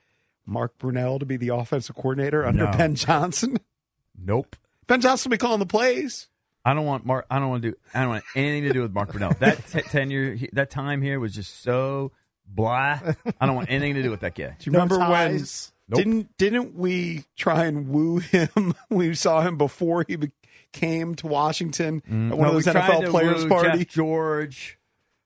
Mark 0.46 0.78
Brunell 0.80 1.20
to 1.20 1.26
be 1.26 1.38
the 1.38 1.50
offensive 1.50 1.96
coordinator 1.96 2.46
under 2.46 2.66
No. 2.66 2.72
Ben 2.78 2.96
Johnson? 2.96 3.58
nope. 4.18 4.56
Ben 4.88 5.02
Johnson 5.02 5.30
will 5.30 5.36
be 5.36 5.40
calling 5.40 5.60
the 5.60 5.66
plays. 5.66 6.28
I 6.64 6.74
don't 6.74 6.86
want 6.86 7.06
Mark. 7.06 7.26
I 7.30 7.38
don't 7.40 7.50
want 7.50 7.62
to 7.64 7.72
do. 7.72 7.78
I 7.94 8.02
don't 8.02 8.10
want 8.10 8.24
anything 8.36 8.64
to 8.64 8.74
do 8.74 8.82
with 8.82 8.92
Mark 8.92 9.12
Brunell. 9.12 9.38
That 9.40 9.68
t- 9.68 9.82
tenure, 9.82 10.38
that 10.54 10.72
time 10.72 11.02
here 11.04 11.20
was 11.20 11.34
just 11.36 11.62
so 11.62 12.12
blah. 12.48 13.00
I 13.40 13.46
don't 13.46 13.56
want 13.56 13.70
anything 13.70 13.94
to 13.96 14.04
do 14.04 14.10
with 14.10 14.22
that 14.22 14.34
guy. 14.34 14.56
Do 14.58 14.66
you 14.66 14.72
No 14.72 14.80
remember 14.80 14.98
when 15.00 15.08
ties. 15.38 15.72
Nope. 15.88 15.98
didn't 15.98 16.38
didn't 16.38 16.76
we 16.76 17.26
try 17.36 17.66
and 17.66 17.88
woo 17.88 18.20
him? 18.20 18.74
we 18.90 19.14
saw 19.14 19.42
him 19.42 19.58
before 19.58 20.04
he 20.08 20.16
be- 20.16 20.32
came 20.74 21.16
to 21.16 21.28
Washington 21.28 21.98
at 21.98 22.04
mm-hmm. 22.04 22.30
one 22.30 22.42
No, 22.42 22.48
of 22.48 22.54
those 22.54 22.66
we 22.66 22.72
tried 22.72 22.90
NFL 22.90 23.06
to 23.06 23.12
players 23.12 23.44
woo 23.44 23.50
party. 23.50 23.78
Jeff 23.80 23.88
George. 23.88 24.80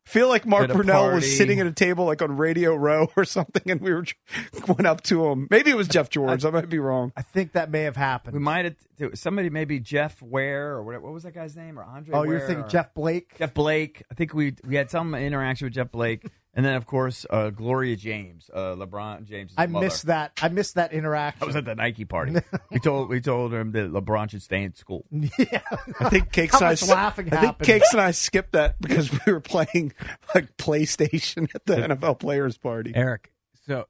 feel 0.06 0.28
like 0.28 0.46
Mark 0.46 0.66
at 0.66 0.72
a 0.72 0.74
Brunell 0.74 1.14
was 1.14 1.38
sitting 1.38 1.60
at 1.60 1.68
a 1.68 1.72
table 1.72 2.06
like 2.06 2.22
on 2.22 2.36
Radio 2.36 2.76
Row 2.76 3.08
or 3.16 3.24
something, 3.24 3.72
and 3.72 3.80
we 3.80 3.94
were 3.94 4.06
went 4.68 4.86
up 4.86 5.02
to 5.04 5.28
him. 5.28 5.48
Maybe 5.50 5.72
it 5.72 5.78
was 5.78 5.88
Jeff 5.88 6.10
George. 6.10 6.44
I 6.44 6.50
might 6.50 6.70
be 6.70 6.80
wrong. 6.80 7.14
I 7.16 7.22
think 7.22 7.54
that 7.54 7.72
may 7.72 7.84
have 7.84 7.96
happened. 7.96 8.34
We 8.34 8.42
might 8.42 8.66
have 8.66 9.18
somebody 9.18 9.50
maybe 9.50 9.80
Jeff 9.80 10.22
Ware 10.22 10.72
or 10.72 10.84
whatever. 10.84 11.06
What 11.06 11.14
was 11.14 11.24
that 11.24 11.34
guy's 11.34 11.56
name 11.56 11.80
or 11.80 11.84
Andre? 11.84 12.16
oh, 12.16 12.24
you're 12.24 12.42
thinking 12.42 12.68
Jeff 12.68 12.94
Blake? 12.94 13.38
Jeff 13.38 13.54
Blake. 13.54 14.04
I 14.12 14.14
think 14.14 14.34
we 14.34 14.56
we 14.68 14.76
had 14.76 14.92
some 14.92 15.16
interaction 15.16 15.68
with 15.68 15.74
Jeff 15.74 15.92
Blake, 15.92 16.26
and 16.54 16.66
then 16.66 16.76
of 16.76 16.86
course 16.86 17.26
uh, 17.30 17.50
Gloria 17.52 17.96
James, 17.96 18.50
uh, 18.54 18.76
LeBron 18.76 19.26
James. 19.26 19.54
I 19.58 19.68
missed 19.68 20.08
that. 20.08 20.34
I 20.42 20.50
missed 20.50 20.76
that 20.76 20.94
interaction. 20.94 21.44
I 21.44 21.46
was 21.46 21.56
at 21.56 21.66
the 21.66 21.76
Nike 21.76 22.06
party. 22.06 22.36
we 22.72 22.80
told 22.80 23.10
we 23.10 23.22
told 23.22 23.54
him 23.54 23.72
that 23.74 23.92
LeBron 23.92 24.32
should 24.32 24.42
stay 24.42 24.64
in 24.64 24.74
school. 24.76 25.06
Yeah, 25.12 25.62
I 26.00 26.10
think 26.10 26.32
Cakes 26.32 26.60
and 26.62 26.66
I, 26.66 26.94
laughing 26.94 27.34
I 27.34 27.42
think? 27.42 27.60
Cakes 27.60 27.92
and 27.94 28.02
I 28.02 28.12
skipped 28.12 28.54
that 28.54 28.80
because 28.82 29.12
we 29.12 29.32
were 29.32 29.40
playing 29.40 29.94
like 30.36 30.58
PlayStation 30.58 31.54
at 31.56 31.66
the 31.66 31.76
NFL 31.76 32.20
players 32.20 32.58
party. 32.58 32.92
Eric, 32.96 33.32
so 33.66 33.86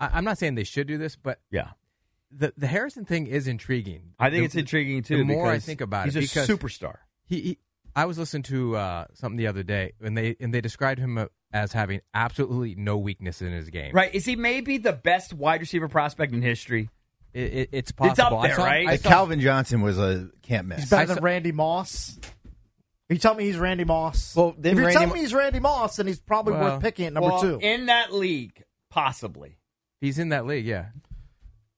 I, 0.00 0.10
I'm 0.14 0.24
not 0.24 0.38
saying 0.38 0.54
they 0.54 0.64
should 0.64 0.86
do 0.86 0.98
this, 0.98 1.16
but 1.16 1.40
Yeah, 1.50 1.70
the 2.30 2.52
the 2.56 2.66
Harrison 2.66 3.04
thing 3.04 3.26
is 3.26 3.46
intriguing. 3.48 4.12
I 4.18 4.30
think 4.30 4.40
The- 4.42 4.44
it's 4.46 4.54
intriguing 4.54 5.02
too. 5.02 5.18
The 5.18 5.24
more 5.24 5.50
I 5.50 5.58
think 5.58 5.80
about 5.80 6.04
he's 6.06 6.16
it, 6.16 6.18
a 6.18 6.22
because 6.22 6.48
superstar. 6.48 6.96
he, 7.26 7.40
he 7.40 7.58
I 7.96 8.06
was 8.06 8.18
listening 8.18 8.42
to 8.44 8.76
uh, 8.76 9.04
something 9.14 9.36
the 9.36 9.46
other 9.46 9.62
day, 9.62 9.92
and 10.00 10.16
they 10.16 10.36
and 10.40 10.52
they 10.52 10.60
described 10.60 10.98
him 11.00 11.16
uh, 11.16 11.26
as 11.54 11.72
having 11.72 12.00
absolutely 12.12 12.74
no 12.74 12.98
weakness 12.98 13.40
in 13.40 13.52
his 13.52 13.70
game. 13.70 13.94
Right? 13.94 14.12
Is 14.14 14.24
he 14.26 14.34
maybe 14.36 14.76
the 14.76 14.92
best 14.92 15.32
wide 15.32 15.60
receiver 15.60 15.88
prospect 15.88 16.32
in 16.34 16.42
history? 16.42 16.90
It, 17.32 17.40
it, 17.54 17.68
it's 17.72 17.90
up 17.92 17.96
possible. 17.96 18.38
I 18.38 18.46
there, 18.48 18.56
saw- 18.56 18.64
right? 18.64 18.86
I 18.86 18.90
Like 18.90 19.00
saw- 19.00 19.08
Calvin 19.08 19.40
Johnson 19.40 19.80
was 19.80 19.98
a 19.98 20.28
can't 20.42 20.66
He's 20.72 20.80
miss. 20.80 20.90
better 20.90 21.12
I 21.12 21.14
than 21.14 21.24
Randy 21.24 21.52
Moss. 21.52 22.18
You 23.08 23.18
tell 23.18 23.34
me 23.34 23.44
he's 23.44 23.56
Randy 23.58 23.84
Moss. 23.84 24.34
Well, 24.34 24.54
if 24.58 24.64
you're 24.64 24.74
Randy 24.76 24.92
telling 24.92 25.12
me 25.12 25.20
he's 25.20 25.34
Randy 25.34 25.60
Moss, 25.60 25.96
then 25.96 26.06
he's 26.06 26.20
probably 26.20 26.54
Well, 26.54 26.74
worth 26.74 26.82
picking 26.82 27.06
at 27.06 27.12
number 27.12 27.30
well, 27.30 27.40
two. 27.40 27.58
in 27.60 27.86
that 27.86 28.12
league, 28.12 28.62
possibly. 28.90 29.58
He's 30.00 30.18
in 30.18 30.30
that 30.30 30.46
league, 30.46 30.64
yeah. 30.66 30.86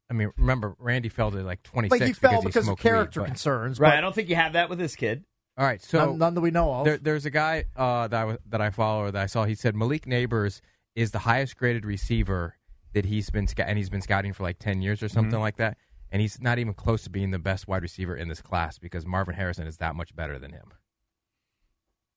I 0.08 0.14
mean, 0.14 0.30
remember 0.38 0.74
Randy 0.78 1.08
fell 1.08 1.30
to 1.32 1.38
like 1.42 1.62
26 1.64 1.98
but 1.98 2.06
he 2.06 2.12
fell 2.14 2.30
because, 2.30 2.42
he 2.42 2.46
because 2.48 2.56
of 2.56 2.64
smoked 2.64 2.84
weed, 2.84 2.90
character 2.90 3.20
but- 3.20 3.26
concerns. 3.26 3.80
Right? 3.80 3.90
But 3.90 3.98
I 3.98 4.00
don't 4.00 4.14
think 4.14 4.28
you 4.28 4.36
have 4.36 4.52
that 4.54 4.70
with 4.70 4.78
this 4.78 4.94
kid. 4.96 5.24
All 5.58 5.64
right, 5.66 5.82
so 5.82 5.98
none, 5.98 6.18
none 6.18 6.34
that 6.34 6.40
we 6.42 6.50
know 6.50 6.70
of. 6.72 6.84
There, 6.84 6.98
there's 6.98 7.24
a 7.24 7.30
guy 7.30 7.64
uh, 7.76 8.08
that 8.08 8.20
I 8.20 8.24
was, 8.24 8.38
that 8.50 8.60
I 8.60 8.70
follow 8.70 9.04
or 9.04 9.10
that 9.10 9.22
I 9.22 9.26
saw. 9.26 9.44
He 9.44 9.54
said 9.54 9.74
Malik 9.74 10.04
Nabers 10.04 10.60
is 10.94 11.12
the 11.12 11.20
highest 11.20 11.56
graded 11.56 11.84
receiver 11.86 12.56
that 12.92 13.04
he's 13.06 13.30
been 13.30 13.46
sc- 13.46 13.60
and 13.60 13.78
he's 13.78 13.88
been 13.90 14.02
scouting 14.02 14.32
for 14.34 14.42
like 14.42 14.58
ten 14.58 14.82
years 14.82 15.02
or 15.02 15.08
something 15.08 15.32
Mm-hmm. 15.32 15.40
like 15.40 15.56
that. 15.56 15.78
And 16.12 16.20
he's 16.22 16.40
not 16.40 16.58
even 16.58 16.72
close 16.74 17.02
to 17.04 17.10
being 17.10 17.30
the 17.30 17.38
best 17.38 17.66
wide 17.66 17.82
receiver 17.82 18.14
in 18.16 18.28
this 18.28 18.40
class 18.40 18.78
because 18.78 19.04
Marvin 19.04 19.34
Harrison 19.34 19.66
is 19.66 19.78
that 19.78 19.96
much 19.96 20.14
better 20.14 20.38
than 20.38 20.52
him. 20.52 20.72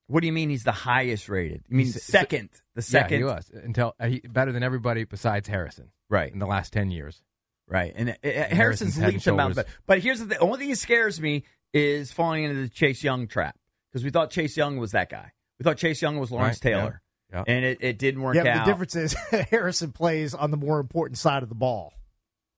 What 0.08 0.22
do 0.22 0.27
you 0.27 0.34
mean 0.34 0.50
he's 0.50 0.63
the 0.63 0.72
highest 0.72 1.29
rated? 1.29 1.63
You 1.69 1.77
mean 1.77 1.86
He's- 1.88 2.03
second? 2.03 2.50
The 2.75 2.81
second? 2.81 3.12
yeah, 3.12 3.17
he 3.17 3.24
was 3.24 3.51
until 3.53 3.96
uh, 4.00 4.08
he, 4.08 4.19
better 4.22 4.51
than 4.51 4.63
everybody 4.63 5.03
besides 5.05 5.48
Harrison 5.48 5.91
Right. 6.10 6.31
in 6.31 6.39
the 6.39 6.46
last 6.48 6.74
ten 6.74 6.91
years. 6.91 7.22
Right. 7.67 7.93
And 7.96 8.10
uh, 8.10 8.13
uh, 8.13 8.15
Harrison's 8.24 8.55
Harrison's 8.58 8.96
head 8.96 9.03
and 9.05 9.13
leaps 9.13 9.25
him 9.27 9.53
But, 9.55 9.67
but 9.86 10.00
here's 10.00 10.19
the 10.19 10.25
thing. 10.25 10.38
only 10.41 10.58
thing 10.60 10.69
that 10.69 10.77
scares 10.77 11.22
me 11.22 11.43
is 11.74 12.12
falling 12.12 12.44
into 12.46 12.62
the 12.62 12.70
Chase 12.70 13.04
Young 13.04 13.28
trap 13.28 13.56
because 13.92 14.04
we 14.04 14.10
thought 14.10 14.32
Chase 14.32 14.56
Young 14.58 14.78
was 14.78 14.92
that 14.92 15.10
guy. 15.10 15.32
We 15.60 15.64
thought 15.64 15.78
Chase 15.78 16.02
Young 16.02 16.18
was 16.20 16.32
Lawrence 16.32 16.60
Right, 16.64 16.72
Taylor. 16.72 17.02
yeah. 17.32 17.44
And 17.48 17.66
it, 17.66 17.78
it 17.82 17.98
didn't 18.00 18.22
work 18.22 18.36
yeah, 18.36 18.60
out. 18.60 18.66
the 18.66 18.72
difference 18.72 18.96
is 18.96 19.14
Harrison 19.50 19.92
plays 19.92 20.34
on 20.34 20.52
the 20.52 20.58
more 20.58 20.80
important 20.80 21.18
side 21.18 21.44
of 21.44 21.50
the 21.50 21.56
ball. 21.56 21.94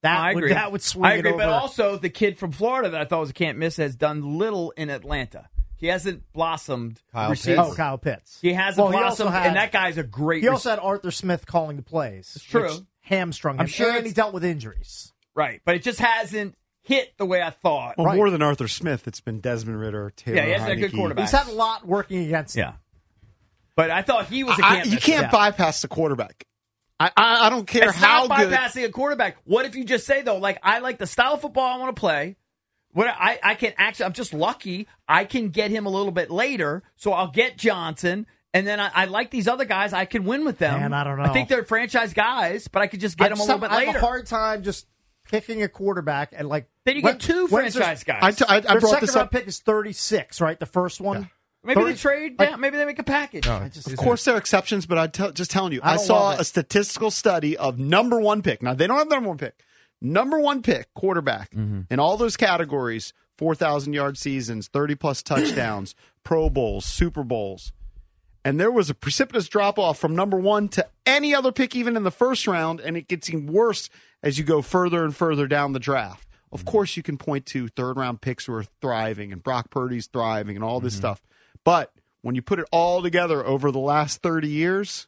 That 0.04 0.18
I 0.20 0.34
would 0.34 0.50
that 0.52 0.72
would 0.72 0.82
swing 0.82 1.06
I 1.06 1.14
it 1.16 1.20
agree, 1.20 1.32
over. 1.34 1.38
but 1.44 1.50
also 1.50 1.96
the 1.98 2.10
kid 2.10 2.38
from 2.40 2.52
Florida 2.52 2.90
that 2.90 3.02
I 3.02 3.06
thought 3.06 3.20
was 3.20 3.30
a 3.30 3.34
can't 3.34 3.58
miss 3.60 3.78
has 3.78 3.96
done 3.96 4.38
little 4.40 4.72
in 4.72 4.90
Atlanta. 4.90 5.48
He 5.78 5.88
hasn't 5.88 6.24
blossomed. 6.34 7.02
Kyle. 7.12 7.30
Pitts. 7.30 7.48
oh, 7.48 7.74
Kyle 7.76 7.98
Pitts. 7.98 8.40
He 8.42 8.54
hasn't 8.54 8.84
Well, 8.84 8.92
he 8.92 8.98
blossomed, 9.00 9.32
had- 9.32 9.48
and 9.48 9.56
that 9.58 9.72
guy's 9.72 9.98
a 9.98 10.04
great. 10.04 10.42
He 10.44 10.48
also 10.48 10.70
rec- 10.72 10.80
had 10.80 10.86
Arthur 10.86 11.12
Smith 11.12 11.46
calling 11.46 11.76
the 11.78 11.84
plays. 11.84 12.34
It's 12.36 12.44
true. 12.46 12.64
which 12.64 12.74
Hamstrung 13.02 13.56
him. 13.56 13.62
I'm 13.62 13.68
sure 13.68 13.96
and 13.96 14.06
he 14.06 14.12
dealt 14.14 14.34
with 14.34 14.44
injuries. 14.46 15.12
right, 15.36 15.62
but 15.66 15.76
it 15.76 15.84
just 15.84 16.00
hasn't 16.00 16.56
hit 16.84 17.14
the 17.18 17.26
way 17.26 17.42
I 17.42 17.50
thought. 17.52 17.98
Well, 17.98 18.08
Right. 18.08 18.16
more 18.18 18.30
than 18.30 18.42
Arthur 18.42 18.68
Smith, 18.68 19.08
it's 19.08 19.22
been 19.22 19.40
Desmond 19.40 19.80
Ridder, 19.80 20.12
Taylor. 20.16 20.38
Yeah, 20.38 20.46
he 20.46 20.52
hasn't 20.52 20.70
had 20.70 20.80
good 20.80 20.94
quarterback. 20.94 21.24
He's 21.26 21.32
had 21.32 21.48
a 21.48 21.52
lot 21.54 21.86
working 21.88 22.26
against 22.26 22.56
him. 22.56 22.66
Yeah. 22.66 22.74
But 23.76 23.90
I 23.92 24.02
thought 24.02 24.26
he 24.28 24.44
was 24.44 24.58
a 24.60 24.66
I- 24.66 24.76
can't 24.76 24.88
you 24.88 24.98
can't 24.98 25.24
Yeah. 25.24 25.32
bypass 25.32 25.82
the 25.82 25.88
quarterback. 25.88 26.46
I, 27.00 27.12
I, 27.18 27.48
I 27.48 27.50
don't 27.50 27.66
care 27.66 27.90
It's 27.90 27.98
how 27.98 28.26
not 28.28 28.38
good. 28.38 28.52
bypassing 28.54 28.84
a 28.86 28.90
quarterback. 28.90 29.38
What 29.46 29.66
if 29.66 29.76
you 29.76 29.84
just 29.86 30.06
say 30.06 30.22
though, 30.22 30.38
like 30.38 30.60
I 30.62 30.80
like 30.80 30.98
the 31.00 31.08
style 31.08 31.34
of 31.34 31.42
football 31.42 31.66
I 31.66 31.78
want 31.78 31.96
to 31.96 32.00
play. 32.00 32.36
What 32.94 33.08
I, 33.08 33.40
I 33.42 33.56
can 33.56 33.74
actually, 33.78 34.06
I'm 34.08 34.14
just 34.14 34.34
lucky. 34.34 34.88
I 35.08 35.24
can 35.24 35.50
get 35.50 35.72
him 35.72 35.86
a 35.86 35.90
little 35.90 36.12
bit 36.12 36.30
later, 36.30 36.84
so 36.98 37.14
I'll 37.14 37.32
get 37.32 37.58
Johnson, 37.58 38.28
and 38.54 38.68
then 38.68 38.82
I, 38.82 38.92
I 38.94 39.06
like 39.06 39.32
these 39.32 39.48
other 39.48 39.64
guys. 39.64 39.94
I 39.94 40.04
can 40.04 40.26
win 40.26 40.44
with 40.44 40.58
them. 40.58 40.78
Man, 40.80 40.94
I 40.94 41.06
don't 41.06 41.18
know. 41.18 41.24
I 41.24 41.30
think 41.30 41.48
they're 41.48 41.64
franchise 41.64 42.14
guys, 42.14 42.68
but 42.68 42.82
I 42.82 42.88
could 42.88 43.00
just 43.00 43.18
get 43.18 43.28
I 43.28 43.30
them 43.30 43.38
a 43.40 43.42
little 43.44 43.60
have- 43.60 43.62
bit 43.62 43.72
I 43.72 43.84
have 43.86 43.96
a 43.96 44.00
hard 44.06 44.26
time 44.28 44.62
just 44.64 44.88
picking 45.30 45.64
a 45.64 45.70
quarterback 45.70 46.34
and 46.36 46.50
like. 46.50 46.68
Then 46.86 46.96
you 46.98 47.02
when- 47.02 47.14
get 47.14 47.22
two 47.22 47.48
franchise 47.48 48.04
guys. 48.04 48.20
I, 48.22 48.32
t- 48.32 48.46
I, 48.48 48.56
I 48.58 48.60
Their 48.60 48.80
brought 48.80 48.92
second 48.92 49.08
this 49.08 49.16
round 49.16 49.26
up. 49.28 49.32
pick 49.32 49.48
is 49.48 49.60
36, 49.60 50.42
right? 50.42 50.60
The 50.60 50.66
first 50.66 51.00
one. 51.02 51.30
maybe 51.64 51.80
30 51.82 51.92
they 51.92 51.98
trade 51.98 52.40
like- 52.40 52.50
down. 52.50 52.60
Maybe 52.62 52.78
they 52.78 52.86
make 52.86 53.00
a 53.00 53.04
package. 53.04 53.46
No, 53.46 53.58
I 53.58 53.70
just- 53.70 53.88
Of 53.92 53.98
course, 53.98 54.26
there 54.26 54.36
are 54.36 54.38
exceptions, 54.38 54.86
but 54.86 54.98
I'm 54.98 55.12
tell 55.12 55.32
just 55.32 55.52
telling 55.52 55.74
you, 55.74 55.82
I 55.84 55.94
I, 55.94 55.98
saw 55.98 56.32
a 56.32 56.44
statistical 56.44 57.12
study 57.12 57.58
of 57.58 57.80
number 57.80 58.20
one 58.20 58.42
pick. 58.42 58.62
Now 58.62 58.74
they 58.74 58.88
don't 58.88 58.98
have 58.98 59.10
the 59.10 59.16
number 59.16 59.30
one 59.30 59.38
pick. 59.38 59.56
Number 60.02 60.40
one 60.40 60.64
pick 60.64 60.92
quarterback 60.96 61.52
mm-hmm. 61.52 61.82
in 61.92 62.00
all 62.00 62.18
those 62.18 62.36
categories: 62.36 63.14
four 63.38 63.54
thousand 63.54 63.94
yard 63.94 64.18
seasons, 64.18 64.68
thirty 64.68 64.96
plus 64.96 65.22
touchdowns, 65.24 65.94
Pro 66.24 66.50
Bowls, 66.50 66.86
Super 66.86 67.24
Bowls, 67.24 67.72
and 68.44 68.60
there 68.60 68.72
was 68.72 68.90
a 68.90 68.96
precipitous 68.96 69.48
drop 69.48 69.78
off 69.78 70.00
from 70.00 70.16
number 70.16 70.38
one 70.40 70.68
to 70.70 70.88
any 71.06 71.36
other 71.36 71.52
pick, 71.52 71.76
even 71.76 71.96
in 71.96 72.02
the 72.02 72.10
first 72.10 72.48
round, 72.48 72.80
and 72.80 72.98
it 72.98 73.08
gets 73.08 73.30
even 73.30 73.46
worse 73.46 73.90
as 74.24 74.40
you 74.40 74.44
go 74.44 74.64
further 74.64 75.04
and 75.04 75.16
further 75.16 75.46
down 75.48 75.74
the 75.74 75.80
draft. 75.80 76.28
Of 76.52 76.66
course, 76.66 76.98
you 76.98 77.04
can 77.04 77.18
point 77.18 77.46
to 77.48 77.68
third 77.70 77.98
round 77.98 78.22
picks 78.22 78.46
who 78.46 78.54
are 78.54 78.66
thriving 78.82 79.32
and 79.32 79.42
Brock 79.42 79.70
Purdy's 79.70 80.08
thriving 80.08 80.56
and 80.56 80.64
all 80.64 80.80
this 80.80 80.94
mm-hmm. 80.94 81.00
stuff, 81.02 81.22
but 81.64 81.94
when 82.22 82.36
you 82.36 82.42
put 82.42 82.60
it 82.60 82.66
all 82.72 83.02
together 83.02 83.46
over 83.46 83.72
the 83.72 83.80
last 83.80 84.22
30 84.22 84.48
years, 84.48 85.08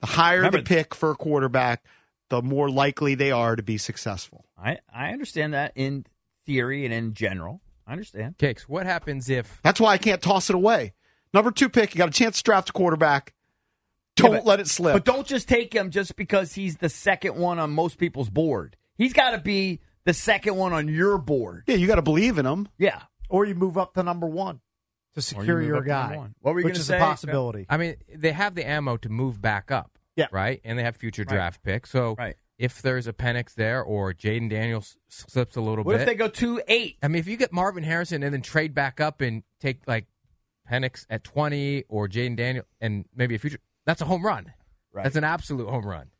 the 0.00 0.06
higher 0.06 0.38
Remember- 0.38 0.58
the 0.58 0.64
pick 0.64 0.94
for 0.94 1.10
a 1.10 1.14
quarterback, 1.14 1.84
the 2.28 2.42
more 2.42 2.70
likely 2.70 3.14
they 3.14 3.30
are 3.30 3.56
to 3.56 3.62
be 3.62 3.78
successful. 3.78 4.46
I 4.56 4.78
I 4.92 5.12
understand 5.12 5.54
that 5.54 5.72
in 5.74 6.06
theory 6.46 6.84
and 6.84 6.94
in 6.94 7.14
general. 7.14 7.60
I 7.86 7.92
understand. 7.92 8.38
Cakes. 8.38 8.68
What 8.68 8.86
happens 8.86 9.28
if 9.28 9.60
That's 9.62 9.80
why 9.80 9.92
I 9.92 9.98
can't 9.98 10.22
toss 10.22 10.48
it 10.48 10.54
away. 10.54 10.94
Number 11.34 11.50
two 11.50 11.68
pick, 11.68 11.94
you 11.94 11.98
got 11.98 12.08
a 12.08 12.12
chance 12.12 12.38
to 12.38 12.42
draft 12.42 12.70
a 12.70 12.72
quarterback. 12.72 13.34
Don't 14.16 14.32
Yeah, 14.32 14.38
but- 14.38 14.46
let 14.46 14.60
it 14.60 14.68
slip. 14.68 14.94
But 14.94 15.04
don't 15.04 15.26
just 15.26 15.48
take 15.48 15.74
him 15.74 15.90
just 15.90 16.16
because 16.16 16.54
he's 16.54 16.76
the 16.76 16.88
second 16.88 17.36
one 17.36 17.58
on 17.58 17.70
most 17.70 17.98
people's 17.98 18.30
board. 18.30 18.76
He's 18.96 19.12
got 19.12 19.32
to 19.32 19.38
be 19.38 19.80
the 20.04 20.14
second 20.14 20.56
one 20.56 20.72
on 20.72 20.88
your 20.88 21.18
board. 21.18 21.64
yeah, 21.66 21.76
you 21.76 21.86
got 21.86 21.96
to 21.96 22.02
believe 22.02 22.38
in 22.38 22.44
them. 22.44 22.68
Yeah. 22.78 23.02
Or 23.28 23.44
you 23.44 23.54
move 23.54 23.78
up 23.78 23.94
to 23.94 24.02
number 24.02 24.26
one 24.26 24.60
to 25.14 25.22
secure 25.22 25.60
you 25.60 25.68
your 25.68 25.76
up 25.78 25.84
to 25.84 25.88
number 25.88 26.14
guy. 26.14 26.16
one. 26.18 26.34
What 26.40 26.54
were 26.54 26.60
you 26.60 26.64
which 26.66 26.74
gonna 26.74 26.84
say? 26.84 26.94
Which 26.94 26.98
is 26.98 27.02
a 27.02 27.06
possibility. 27.06 27.66
I 27.68 27.76
mean, 27.76 27.96
they 28.14 28.32
have 28.32 28.54
the 28.54 28.68
ammo 28.68 28.96
to 28.98 29.08
move 29.08 29.40
back 29.40 29.70
up. 29.70 29.98
Yeah. 30.16 30.26
Right? 30.30 30.60
And 30.64 30.78
they 30.78 30.82
have 30.82 30.96
future 30.96 31.24
draft 31.24 31.62
picks. 31.62 31.88
So 31.90 32.14
Right. 32.18 32.36
if 32.58 32.82
there's 32.82 33.06
a 33.06 33.12
Penix 33.14 33.54
there 33.54 33.82
or 33.82 34.12
Jayden 34.12 34.50
Daniels 34.50 34.96
slips 35.08 35.56
a 35.56 35.60
little 35.62 35.84
What 35.84 35.92
bit. 35.92 36.00
if 36.02 36.06
they 36.06 36.14
go 36.14 36.28
two 36.28 36.60
eight? 36.68 36.98
I 37.02 37.08
mean, 37.08 37.18
if 37.20 37.26
you 37.26 37.38
get 37.38 37.50
Marvin 37.52 37.82
Harrison 37.82 38.22
and 38.22 38.34
then 38.34 38.42
trade 38.42 38.74
back 38.74 39.00
up 39.00 39.22
and 39.22 39.42
take 39.60 39.80
like 39.86 40.06
Penix 40.70 41.06
at 41.08 41.24
20 41.24 41.84
or 41.88 42.08
Jayden 42.08 42.36
Daniel 42.36 42.64
and 42.80 43.06
maybe 43.16 43.34
a 43.34 43.38
future, 43.38 43.58
that's 43.86 44.02
a 44.02 44.04
home 44.04 44.24
run. 44.26 44.52
Right. 44.92 45.04
That's 45.04 45.16
an 45.16 45.24
absolute 45.24 45.68
home 45.70 45.86
run. 45.86 46.10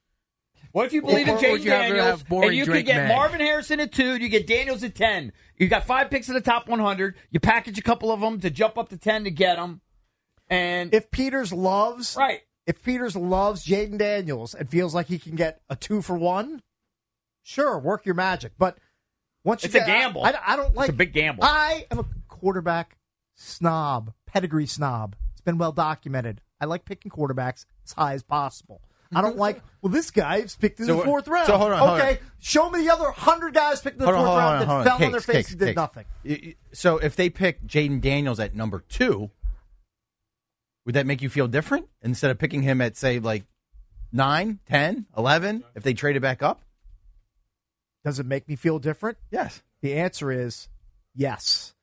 What 0.73 0.87
if 0.87 0.93
you 0.93 1.03
believe 1.03 1.29
Or- 1.29 1.33
in 1.33 1.37
or 1.37 1.41
Jayden 1.41 1.53
would 1.53 1.65
you 1.65 1.71
Daniels 1.71 2.25
and 2.31 2.55
you 2.55 2.65
Drake 2.65 2.87
could 2.87 2.93
get 2.95 3.09
May? 3.09 3.15
Marvin 3.15 3.41
Harrison 3.41 3.79
at 3.81 3.93
two, 3.93 4.17
you 4.17 4.29
get 4.29 4.47
Daniels 4.47 4.83
at 4.83 4.95
ten. 4.95 5.33
You 5.57 5.69
got 5.69 5.85
five 5.85 6.11
picks 6.11 6.29
in 6.29 6.35
the 6.35 6.41
top 6.41 6.67
100. 6.69 7.15
You 7.31 7.41
package 7.41 7.79
a 7.79 7.83
couple 7.83 8.11
of 8.11 8.21
them 8.21 8.41
to 8.41 8.51
jump 8.51 8.79
up 8.79 8.89
to 8.89 8.97
ten 8.97 9.25
to 9.25 9.31
get 9.31 9.57
them, 9.57 9.81
and 10.49 10.93
If 10.95 11.11
Peters 11.11 11.53
loves 11.53 12.17
right, 12.19 12.41
if 12.67 12.83
Peters 12.83 13.15
loves 13.17 13.67
Jayden 13.67 13.99
Daniels 13.99 14.55
and 14.55 14.69
feels 14.69 14.95
like 14.95 15.07
he 15.09 15.19
can 15.19 15.37
get 15.37 15.61
a 15.69 15.77
two 15.77 16.01
for 16.03 16.17
one, 16.17 16.63
sure, 17.43 17.79
work 17.79 18.07
your 18.07 18.15
magic. 18.15 18.53
But 18.59 18.79
once 19.45 19.63
you 19.63 19.67
It's 19.67 19.75
a 19.75 19.79
get, 19.81 19.87
gamble. 19.89 20.25
I, 20.25 20.35
I 20.47 20.57
don't 20.57 20.75
like 20.75 20.89
a 20.89 20.93
big 20.93 21.13
gamble. 21.13 21.45
I 21.45 21.87
am 21.91 21.99
a 21.99 22.07
quarterback 22.29 22.97
snob, 23.35 24.13
pedigree 24.27 24.67
snob. 24.67 25.17
It's 25.33 25.41
been 25.41 25.59
well 25.59 25.73
documented. 25.73 26.41
I 26.61 26.65
like 26.67 26.85
picking 26.85 27.11
quarterbacks 27.11 27.67
as 27.85 27.93
high 27.93 28.15
as 28.15 28.23
possible. 28.23 28.81
I 29.15 29.21
don't 29.21 29.37
like. 29.37 29.63
Well, 29.83 29.93
this 29.93 30.11
guy's 30.11 30.55
picked 30.57 30.81
in 30.81 30.87
So 30.87 30.97
the 30.99 31.05
fourth 31.05 31.27
round. 31.29 31.47
so 31.47 31.59
hold 31.59 31.73
on, 31.73 31.79
hold 31.79 32.01
okay, 32.01 32.11
on. 32.13 32.19
show 32.39 32.71
me 32.71 32.83
the 32.83 32.93
other 32.93 33.11
hundred 33.11 33.53
guys 33.55 33.81
picked 33.81 33.97
in 33.97 34.01
the 34.01 34.07
Hold 34.07 34.17
on, 34.17 34.25
fourth 34.25 34.29
hold 34.31 34.39
on, 34.41 34.53
round 34.55 34.65
hold 34.69 34.79
on. 34.79 34.85
that 34.85 34.91
fell 34.91 34.95
on 35.07 35.13
Cakes, 35.13 35.27
their 35.27 35.35
face 35.35 35.47
cakes, 35.47 35.51
and 35.51 35.59
did 35.59 35.67
cakes. 35.67 35.77
nothing. 35.77 36.05
Y- 36.25 36.41
y- 36.45 36.55
So 36.73 36.99
if 36.99 37.17
they 37.17 37.31
pick 37.31 37.63
Jayden 37.67 38.01
Daniels 38.01 38.39
at 38.41 38.55
number 38.55 38.81
two, 38.89 39.31
would 40.87 40.95
that 40.95 41.07
make 41.07 41.23
you 41.23 41.29
feel 41.29 41.49
different 41.49 41.87
instead 42.03 42.31
of 42.31 42.39
picking 42.39 42.63
him 42.63 42.81
at 42.81 42.97
say 42.97 43.19
like 43.19 43.45
nine, 44.13 44.61
ten, 44.69 45.07
eleven? 45.17 45.65
If 45.75 45.83
they 45.83 45.95
traded 45.95 46.23
back 46.23 46.43
up, 46.43 46.63
Does 48.05 48.19
it 48.19 48.27
make 48.27 48.49
me 48.49 48.57
feel 48.57 48.79
different? 48.79 49.19
yes. 49.31 49.63
The 49.81 49.95
answer 49.95 50.31
is 50.31 50.69
yes. 51.15 51.75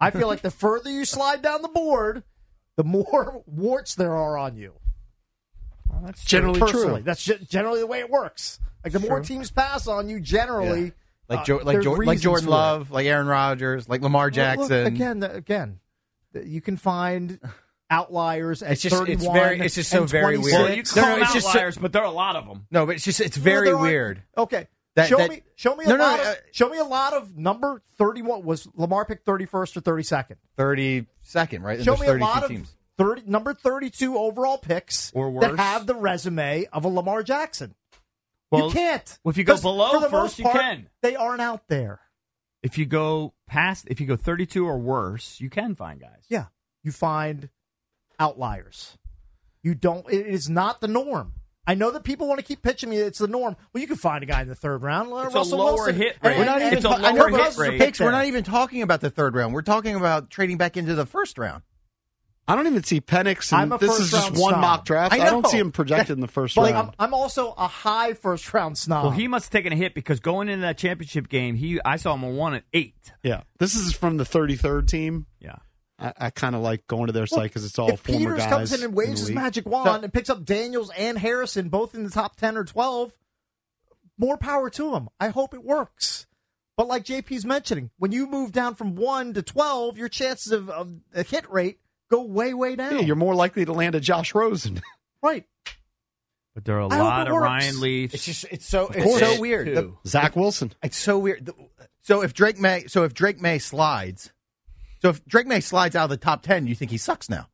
I 0.00 0.10
feel 0.10 0.28
like 0.28 0.42
the 0.42 0.50
further 0.50 0.90
you 0.90 1.04
slide 1.04 1.42
down 1.42 1.62
the 1.62 1.68
board, 1.68 2.22
the 2.76 2.84
more 2.84 3.42
warts 3.46 3.94
there 3.96 4.14
are 4.14 4.36
on 4.38 4.56
you. 4.56 4.74
That's 6.04 6.24
generally 6.24 6.60
Personally, 6.60 6.86
true. 6.96 7.02
that's 7.02 7.22
ge- 7.24 7.48
generally 7.48 7.80
the 7.80 7.86
way 7.86 8.00
it 8.00 8.10
works. 8.10 8.58
Like 8.84 8.92
the 8.92 9.00
more 9.00 9.20
teams 9.20 9.50
pass 9.50 9.86
on 9.86 10.08
you, 10.08 10.20
generally, 10.20 10.92
Like 11.28 11.48
uh, 11.50 11.58
like 11.64 11.80
jo- 11.82 11.94
like 11.96 12.20
Jordan 12.20 12.42
for 12.44 12.48
it. 12.48 12.50
Love, 12.50 12.90
like 12.90 13.06
Aaron 13.06 13.26
Rodgers, 13.26 13.88
like 13.88 14.00
Lamar 14.02 14.24
Well, 14.26 14.30
Jackson. 14.30 14.84
Look, 14.84 14.86
again, 14.94 15.22
again, 15.22 15.80
you 16.44 16.60
can 16.60 16.76
find 16.76 17.38
outliers 17.90 18.62
at 18.62 18.72
It's 18.72 18.82
just- 18.82 18.94
it's 18.94 19.24
31 19.24 19.34
very- 19.34 19.60
it's 19.60 19.74
just 19.74 19.90
so 19.90 20.04
very 20.04 20.38
weird. 20.38 20.52
well, 20.52 20.72
you 20.74 20.82
call 20.82 21.02
no, 21.02 21.08
them 21.14 21.22
it's 21.22 21.32
just 21.32 21.46
so- 21.46 21.50
outliers, 21.50 21.76
but 21.78 21.92
there 21.92 22.02
are 22.02 22.06
a 22.06 22.10
lot 22.10 22.36
of 22.36 22.46
them. 22.46 22.66
no, 22.70 22.86
but 22.86 22.96
it's 22.96 23.04
just 23.04 23.20
it's 23.20 23.36
Well, 23.36 23.44
very 23.44 23.66
there 23.68 23.76
are- 23.76 23.82
weird. 23.82 24.22
Okay, 24.36 24.68
That- 24.94 25.08
show 25.08 25.16
that- 25.18 25.30
me, 25.30 25.42
show 25.56 25.74
me 25.76 25.84
a 25.84 25.88
No, 25.88 25.96
no, 25.96 26.04
lot 26.04 26.20
uh, 26.20 26.30
of, 26.30 26.36
show 26.52 26.68
me 26.68 26.78
a 26.78 26.84
lot 26.84 27.14
of 27.14 27.36
number 27.36 27.82
thirty-one. 27.98 28.44
Was 28.44 28.68
Lamar 28.74 29.04
picked 29.04 29.24
thirty-first 29.26 29.76
or 29.76 29.80
thirty-second? 29.80 30.36
Thirty 30.56 31.06
second, 31.22 31.62
right? 31.62 31.76
And 31.76 31.84
Show 31.84 31.92
there's 31.96 32.00
me 32.00 32.06
a 32.06 32.10
32 32.10 32.24
lot 32.24 32.42
of 32.44 32.50
teams. 32.50 32.74
Thirty 32.98 33.22
number 33.26 33.54
thirty-two 33.54 34.18
overall 34.18 34.58
picks 34.58 35.10
Or 35.14 35.40
that 35.40 35.56
have 35.56 35.86
the 35.86 35.94
resume 35.94 36.66
of 36.72 36.84
a 36.84 36.88
Lamar 36.88 37.22
Jackson. 37.22 37.74
Well, 38.50 38.66
you 38.68 38.72
can't. 38.74 39.18
well, 39.24 39.30
if 39.30 39.36
you 39.38 39.44
go 39.44 39.56
below 39.60 39.90
for 39.92 40.00
the 40.00 40.08
first, 40.10 40.12
most 40.12 40.38
you 40.38 40.44
can. 40.44 40.88
They 41.02 41.16
aren't 41.16 41.40
out 41.40 41.68
there. 41.68 42.00
If 42.62 42.76
you 42.78 42.86
go 42.86 43.34
past, 43.46 43.86
if 43.88 44.00
you 44.00 44.06
go 44.06 44.16
32 44.16 44.66
or 44.66 44.78
worse, 44.78 45.40
you 45.40 45.48
can 45.48 45.74
find 45.74 46.00
guys. 46.00 46.24
Yeah, 46.28 46.46
you 46.82 46.90
find 46.92 47.50
outliers. 48.18 48.96
You 49.62 49.74
don't. 49.74 50.10
It 50.10 50.26
is 50.26 50.48
not 50.48 50.80
the 50.80 50.88
norm. 50.88 51.34
I 51.66 51.74
know 51.74 51.90
that 51.90 52.02
people 52.02 52.26
want 52.26 52.40
to 52.40 52.44
keep 52.46 52.62
pitching 52.62 52.88
me. 52.88 52.96
It's 52.96 53.18
the 53.18 53.28
norm. 53.28 53.54
Well, 53.72 53.80
you 53.82 53.86
can 53.86 53.96
find 53.96 54.22
a 54.22 54.26
guy 54.26 54.40
in 54.40 54.48
the 54.48 54.54
third 54.54 54.82
round. 54.82 55.10
It's 55.26 55.34
a 55.34 55.54
lower 55.54 55.74
Wilson. 55.74 55.96
hit 55.96 56.16
rate. 56.22 56.38
We're 56.38 56.46
not 56.46 56.62
even 56.62 56.74
It's 56.74 56.84
a 56.84 56.88
ta- 56.88 56.94
I 56.94 57.12
know, 57.12 57.24
lower 57.26 57.38
hit 57.44 57.56
rate. 57.58 57.78
picks, 57.78 58.00
We're 58.00 58.10
not 58.10 58.24
even 58.24 58.42
talking 58.42 58.80
about 58.80 59.02
the 59.02 59.10
third 59.10 59.34
round. 59.34 59.52
We're 59.52 59.60
talking 59.60 59.94
about 59.94 60.30
trading 60.30 60.56
back 60.56 60.78
into 60.78 60.94
the 60.94 61.04
first 61.04 61.36
round. 61.36 61.62
I 62.48 62.54
don't 62.56 62.66
even 62.66 62.82
see 62.82 63.00
Penix, 63.02 63.52
I'm 63.52 63.70
and 63.70 63.82
a 63.82 63.86
this 63.86 64.00
is 64.00 64.10
just 64.10 64.30
one 64.32 64.52
snob. 64.52 64.60
mock 64.60 64.84
draft. 64.86 65.12
I 65.12 65.26
I, 65.26 65.30
don't 65.30 65.46
see 65.46 65.58
him 65.58 65.70
projected 65.70 66.16
in 66.16 66.20
the 66.20 66.26
first 66.28 66.56
But 66.56 66.72
round. 66.72 66.88
I'm, 66.98 67.06
I'm 67.08 67.14
also 67.14 67.52
a 67.58 67.66
high 67.66 68.14
first 68.14 68.52
round 68.54 68.78
snob. 68.78 69.04
Well, 69.04 69.12
he 69.12 69.28
must 69.28 69.46
have 69.46 69.50
taken 69.52 69.72
a 69.72 69.76
hit 69.76 69.94
because 69.94 70.20
going 70.20 70.48
into 70.48 70.62
that 70.62 70.78
championship 70.78 71.28
game, 71.28 71.56
he 71.56 71.78
I 71.84 71.96
saw 71.96 72.14
him 72.14 72.24
on 72.24 72.36
one 72.36 72.54
at 72.54 72.64
eight. 72.72 73.12
yeah, 73.22 73.42
this 73.58 73.76
is 73.76 73.92
from 73.92 74.16
the 74.16 74.24
33rd 74.24 74.88
team. 74.88 75.26
Yeah. 75.40 75.56
I, 75.98 76.12
I 76.16 76.30
kind 76.30 76.54
of 76.54 76.62
like 76.62 76.86
going 76.86 77.08
to 77.08 77.12
their 77.12 77.26
site 77.26 77.42
because 77.50 77.64
it's 77.64 77.78
all 77.78 77.90
if 77.90 78.00
former 78.00 78.18
Peters 78.18 78.38
guys. 78.38 78.48
comes 78.48 78.72
in 78.72 78.82
and 78.84 78.94
waves 78.94 79.20
the 79.20 79.26
his 79.28 79.34
magic 79.34 79.66
wand 79.66 80.04
and 80.04 80.12
picks 80.12 80.30
up 80.30 80.44
Daniels 80.44 80.90
and 80.96 81.18
Harrison 81.18 81.68
both 81.68 81.94
in 81.94 82.04
the 82.04 82.10
top 82.10 82.36
ten 82.36 82.56
or 82.56 82.64
twelve, 82.64 83.12
more 84.16 84.38
power 84.38 84.70
to 84.70 84.94
him. 84.94 85.08
I 85.20 85.28
hope 85.28 85.54
it 85.54 85.64
works. 85.64 86.26
But 86.76 86.86
like 86.86 87.04
JP's 87.04 87.44
mentioning, 87.44 87.90
when 87.98 88.12
you 88.12 88.26
move 88.28 88.52
down 88.52 88.76
from 88.76 88.94
one 88.94 89.34
to 89.34 89.42
twelve, 89.42 89.98
your 89.98 90.08
chances 90.08 90.52
of, 90.52 90.70
of 90.70 90.92
a 91.12 91.24
hit 91.24 91.50
rate 91.50 91.80
go 92.10 92.22
way, 92.22 92.54
way 92.54 92.76
down. 92.76 92.94
Yeah, 92.94 93.00
you're 93.00 93.16
more 93.16 93.34
likely 93.34 93.64
to 93.64 93.72
land 93.72 93.94
a 93.94 94.00
Josh 94.00 94.34
Rosen. 94.34 94.80
right. 95.22 95.44
But 96.54 96.64
there 96.64 96.76
are 96.76 96.80
a 96.80 96.88
I 96.88 96.98
lot 96.98 97.28
of 97.28 97.34
works. 97.34 97.44
Ryan 97.44 97.80
Leafs. 97.80 98.14
It's 98.14 98.24
just 98.24 98.44
it's 98.50 98.66
so 98.66 98.88
it's 98.88 99.18
so 99.18 99.40
weird. 99.40 99.66
Too. 99.68 99.74
The- 99.74 100.08
Zach 100.08 100.34
Wilson. 100.36 100.72
It's 100.82 100.96
so 100.96 101.18
weird. 101.18 101.46
The- 101.46 101.54
So 102.02 102.22
if 102.22 102.34
Drake 102.34 102.58
Maye, 102.58 102.86
so 102.88 103.04
if 103.04 103.14
Drake 103.14 103.40
Maye 103.40 103.58
slides, 103.58 104.32
so 105.00 105.10
if 105.10 105.24
Drake 105.26 105.46
Maye 105.46 105.60
slides 105.60 105.94
out 105.94 106.04
of 106.04 106.10
the 106.10 106.16
top 106.16 106.42
ten, 106.42 106.66
you 106.66 106.74
think 106.74 106.90
he 106.90 106.96
sucks 106.98 107.28
now? 107.28 107.48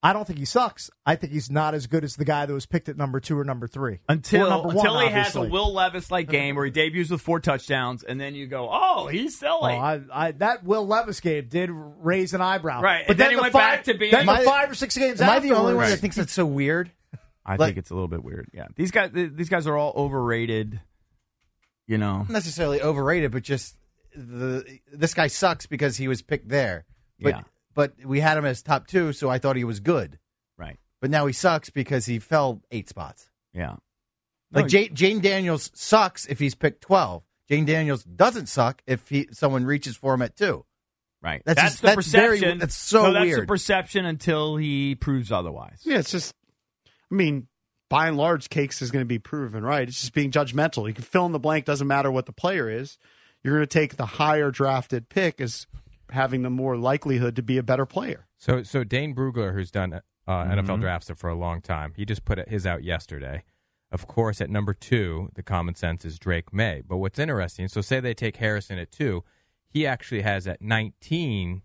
I 0.00 0.12
don't 0.12 0.24
think 0.26 0.38
he 0.38 0.44
sucks. 0.44 0.90
I 1.04 1.16
think 1.16 1.32
he's 1.32 1.50
not 1.50 1.74
as 1.74 1.88
good 1.88 2.04
as 2.04 2.14
the 2.14 2.24
guy 2.24 2.46
that 2.46 2.52
was 2.52 2.66
picked 2.66 2.88
at 2.88 2.96
number 2.96 3.18
two 3.18 3.36
or 3.36 3.42
number 3.44 3.66
three. 3.66 3.98
until 4.08 4.46
Or 4.46 4.50
number 4.50 4.68
one, 4.68 4.76
until 4.76 5.00
he 5.00 5.08
has 5.08 5.34
a. 5.34 5.42
Will 5.42 5.72
Levis 5.72 6.10
like 6.12 6.28
game 6.30 6.54
where 6.54 6.64
he 6.64 6.70
debuts 6.70 7.10
with 7.10 7.20
four 7.20 7.40
touchdowns, 7.40 8.04
and 8.04 8.20
then 8.20 8.36
you 8.36 8.46
go, 8.46 8.68
oh, 8.70 9.08
he's 9.08 9.42
Oh, 9.42 9.58
silly. 9.60 9.72
I, 9.74 10.00
I, 10.12 10.30
that 10.32 10.62
Will 10.62 10.86
Levis 10.86 11.18
game 11.18 11.48
did 11.48 11.70
raise 11.72 12.32
an 12.32 12.40
eyebrow. 12.40 12.80
Right, 12.80 13.04
But 13.08 13.14
and 13.14 13.18
then 13.20 13.24
then, 13.24 13.30
he 13.30 13.36
the 13.36 13.42
went 13.42 13.52
five, 13.52 13.60
back 13.78 13.84
to 13.84 13.94
being- 13.94 14.12
then 14.12 14.20
Am 14.22 14.28
I- 14.28 14.44
five 14.44 14.70
or 14.70 14.74
six 14.76 14.96
games 14.96 15.20
Am 15.20 15.28
I 15.30 15.40
the 15.40 15.50
only 15.50 15.74
one 15.74 15.82
afterwards- 15.84 15.90
that 15.90 16.00
thinks 16.00 16.16
that's 16.16 16.32
so 16.32 16.46
weird? 16.46 16.92
I 17.44 17.56
like- 17.56 17.70
think 17.70 17.78
it's 17.78 17.90
a 17.90 17.94
little 17.94 18.06
bit 18.08 18.22
weird. 18.22 18.48
Yeah, 18.54 18.66
these 18.76 18.92
guys, 18.92 19.10
these 19.12 19.48
guys 19.48 19.66
are 19.66 19.76
all 19.76 19.92
overrated. 19.96 20.80
You 21.88 21.98
know, 21.98 22.18
Not 22.18 22.30
necessarily 22.30 22.82
overrated, 22.82 23.32
but 23.32 23.42
just 23.42 23.74
the 24.14 24.78
this 24.92 25.14
guy 25.14 25.26
sucks 25.26 25.66
because 25.66 25.96
he 25.96 26.06
was 26.06 26.22
picked 26.22 26.48
there. 26.48 26.84
But 27.18 27.30
Yeah. 27.30 27.40
But 27.78 27.92
we 28.04 28.18
had 28.18 28.36
him 28.36 28.44
as 28.44 28.60
top 28.60 28.88
two, 28.88 29.12
so 29.12 29.30
I 29.30 29.38
thought 29.38 29.54
he 29.54 29.62
was 29.62 29.78
good. 29.78 30.18
right? 30.56 30.76
but 31.00 31.10
now 31.10 31.26
he 31.26 31.32
sucks 31.32 31.70
because 31.70 32.06
he 32.06 32.18
fell 32.18 32.60
eight 32.72 32.88
spots. 32.88 33.30
Yeah. 33.54 33.76
Like 34.50 34.64
No, 34.64 34.68
Jane, 34.68 34.94
Jane 34.94 35.20
Daniels 35.20 35.70
sucks 35.74 36.26
if 36.26 36.40
he's 36.40 36.56
picked 36.56 36.80
twelve. 36.82 37.22
Jane 37.48 37.64
Daniels 37.66 38.02
doesn't 38.02 38.46
suck 38.46 38.82
if 38.86 39.08
he 39.08 39.28
someone 39.30 39.64
reaches 39.64 39.96
for 39.96 40.12
him 40.14 40.22
at 40.22 40.36
two. 40.36 40.64
Right. 41.22 41.40
That's 41.46 41.60
That's, 41.60 41.70
just- 41.74 41.82
the 41.82 41.86
that's 41.94 42.06
very- 42.08 42.38
perception. 42.38 42.58
that's 42.58 42.74
so 42.74 43.02
no, 43.06 43.12
that's 43.12 43.24
the 43.30 43.36
weird. 43.36 43.48
perception 43.48 44.06
until 44.06 44.56
he 44.56 44.94
proves 44.96 45.30
otherwise. 45.30 45.80
Yeah, 45.84 45.98
it's 45.98 46.10
just, 46.10 46.34
I 47.10 47.14
mean, 47.14 47.46
by 47.90 48.08
and 48.08 48.16
large, 48.16 48.48
Cakes 48.50 48.82
is 48.82 48.90
going 48.90 49.02
to 49.04 49.08
be 49.08 49.18
proven 49.20 49.62
right. 49.64 49.86
It's 49.88 50.00
just 50.00 50.12
being 50.14 50.30
judgmental. 50.30 50.86
You 50.88 50.94
can 50.94 51.04
fill 51.04 51.26
in 51.26 51.32
the 51.32 51.38
blank, 51.38 51.64
doesn't 51.64 51.86
matter 51.86 52.10
what 52.10 52.26
the 52.26 52.32
player 52.32 52.68
is. 52.68 52.98
You're 53.44 53.54
going 53.54 53.66
to 53.66 53.72
take 53.78 53.96
the 53.96 54.04
higher 54.06 54.50
drafted 54.50 55.08
pick 55.08 55.40
as 55.40 55.66
having 56.10 56.42
the 56.42 56.50
more 56.50 56.76
likelihood 56.76 57.36
to 57.36 57.42
be 57.42 57.58
a 57.58 57.62
better 57.62 57.86
player. 57.86 58.26
So, 58.36 58.62
so 58.62 58.84
Dane 58.84 59.14
Brugler, 59.14 59.54
who's 59.54 59.70
done 59.70 59.92
uh, 59.94 60.00
Mm-hmm. 60.28 60.60
NFL 60.60 60.80
drafts 60.82 61.10
for 61.16 61.30
a 61.30 61.34
long 61.34 61.62
time, 61.62 61.94
he 61.96 62.04
just 62.04 62.24
put 62.26 62.46
his 62.50 62.66
out 62.66 62.84
yesterday. 62.84 63.44
Of 63.90 64.06
course, 64.06 64.42
at 64.42 64.50
number 64.50 64.74
two, 64.74 65.30
the 65.34 65.42
common 65.42 65.74
sense 65.74 66.04
is 66.04 66.18
Drake 66.18 66.52
Maye. 66.52 66.82
But 66.86 66.98
what's 66.98 67.18
interesting, 67.18 67.66
so 67.68 67.80
say 67.80 68.00
they 68.00 68.12
take 68.12 68.36
Harrison 68.36 68.78
at 68.78 68.92
two, 68.92 69.24
he 69.70 69.86
actually 69.86 70.20
has 70.20 70.46
at 70.46 70.60
19, 70.60 71.62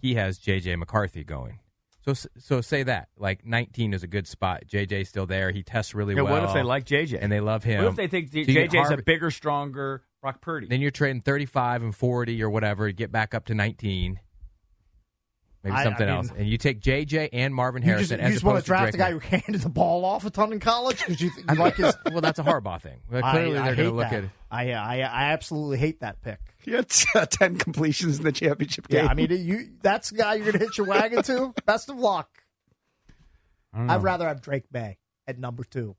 he 0.00 0.14
has 0.14 0.38
J.J. 0.38 0.76
McCarthy 0.76 1.24
going. 1.24 1.58
So, 2.04 2.12
so 2.38 2.60
say 2.60 2.82
that 2.84 3.08
like 3.18 3.44
19 3.44 3.94
is 3.94 4.02
a 4.04 4.06
good 4.06 4.28
spot. 4.28 4.64
JJ's 4.68 5.08
still 5.08 5.26
there. 5.26 5.50
He 5.50 5.62
tests 5.64 5.94
really 5.94 6.14
Yeah, 6.14 6.20
well. 6.22 6.34
what 6.34 6.44
if 6.44 6.54
they 6.54 6.62
like 6.62 6.84
JJ? 6.84 7.18
and 7.20 7.32
they 7.32 7.40
love 7.40 7.64
him? 7.64 7.82
What 7.82 7.90
if 7.90 7.96
they 7.96 8.06
think 8.06 8.30
So 8.30 8.38
you 8.38 8.44
get 8.44 8.70
JJ's 8.70 8.90
a 8.90 8.98
bigger, 8.98 9.30
stronger 9.32 10.02
Brock 10.24 10.40
Purdy? 10.40 10.66
Then 10.68 10.80
you're 10.80 10.90
trading 10.90 11.20
35 11.20 11.82
and 11.82 11.94
40 11.94 12.42
or 12.42 12.48
whatever, 12.48 12.86
to 12.86 12.94
get 12.94 13.12
back 13.12 13.34
up 13.34 13.44
to 13.46 13.54
19. 13.54 14.18
Maybe 15.62 15.76
I- 15.76 15.80
I 15.80 15.84
something 15.84 16.06
mean- 16.06 16.16
else. 16.16 16.30
And 16.34 16.48
you 16.48 16.56
take 16.56 16.80
JJ 16.80 17.28
and 17.34 17.54
Marvin 17.54 17.82
You 17.82 17.88
Harrison 17.90 18.16
just, 18.18 18.22
as 18.22 18.28
you 18.30 18.34
just 18.36 18.44
want 18.44 18.58
to 18.58 18.64
draft 18.64 18.84
Drake 18.92 18.94
a 18.94 18.96
guy 18.98 19.10
who 19.12 19.18
handed 19.18 19.60
the 19.60 19.68
ball 19.68 20.06
off 20.06 20.24
a 20.24 20.30
ton 20.30 20.50
in 20.52 20.60
college 20.60 20.98
because 20.98 21.20
you, 21.20 21.30
th- 21.30 21.44
you 21.50 21.54
like 21.56 21.76
his. 21.76 21.94
well, 22.10 22.22
that's 22.22 22.38
a 22.38 22.42
Harbaugh 22.42 22.80
thing. 22.80 23.00
Well, 23.10 23.20
clearly, 23.20 23.58
I, 23.58 23.62
I 23.62 23.66
they're 23.66 23.76
going 23.76 23.88
to 23.90 23.94
look 23.96 24.10
that. 24.10 24.24
at. 24.24 24.30
I, 24.50 24.72
I 24.72 24.96
I 25.00 25.24
absolutely 25.32 25.76
hate 25.76 26.00
that 26.00 26.22
pick. 26.22 26.38
He 26.62 26.70
had 26.72 26.90
uh, 27.14 27.26
10 27.26 27.56
completions 27.58 28.16
in 28.18 28.24
the 28.24 28.32
championship 28.32 28.88
game. 28.88 29.04
Yeah, 29.04 29.10
I 29.10 29.14
mean, 29.14 29.30
you 29.30 29.68
that's 29.82 30.08
the 30.10 30.16
guy 30.16 30.34
you're 30.36 30.44
going 30.46 30.58
to 30.58 30.64
hitch 30.64 30.78
your 30.78 30.86
wagon 30.86 31.22
to. 31.24 31.52
Best 31.66 31.90
of 31.90 31.98
luck. 31.98 32.30
I'd 33.74 34.02
rather 34.02 34.26
have 34.26 34.40
Drake 34.40 34.64
Maye 34.72 34.96
at 35.26 35.38
number 35.38 35.64
two, 35.64 35.96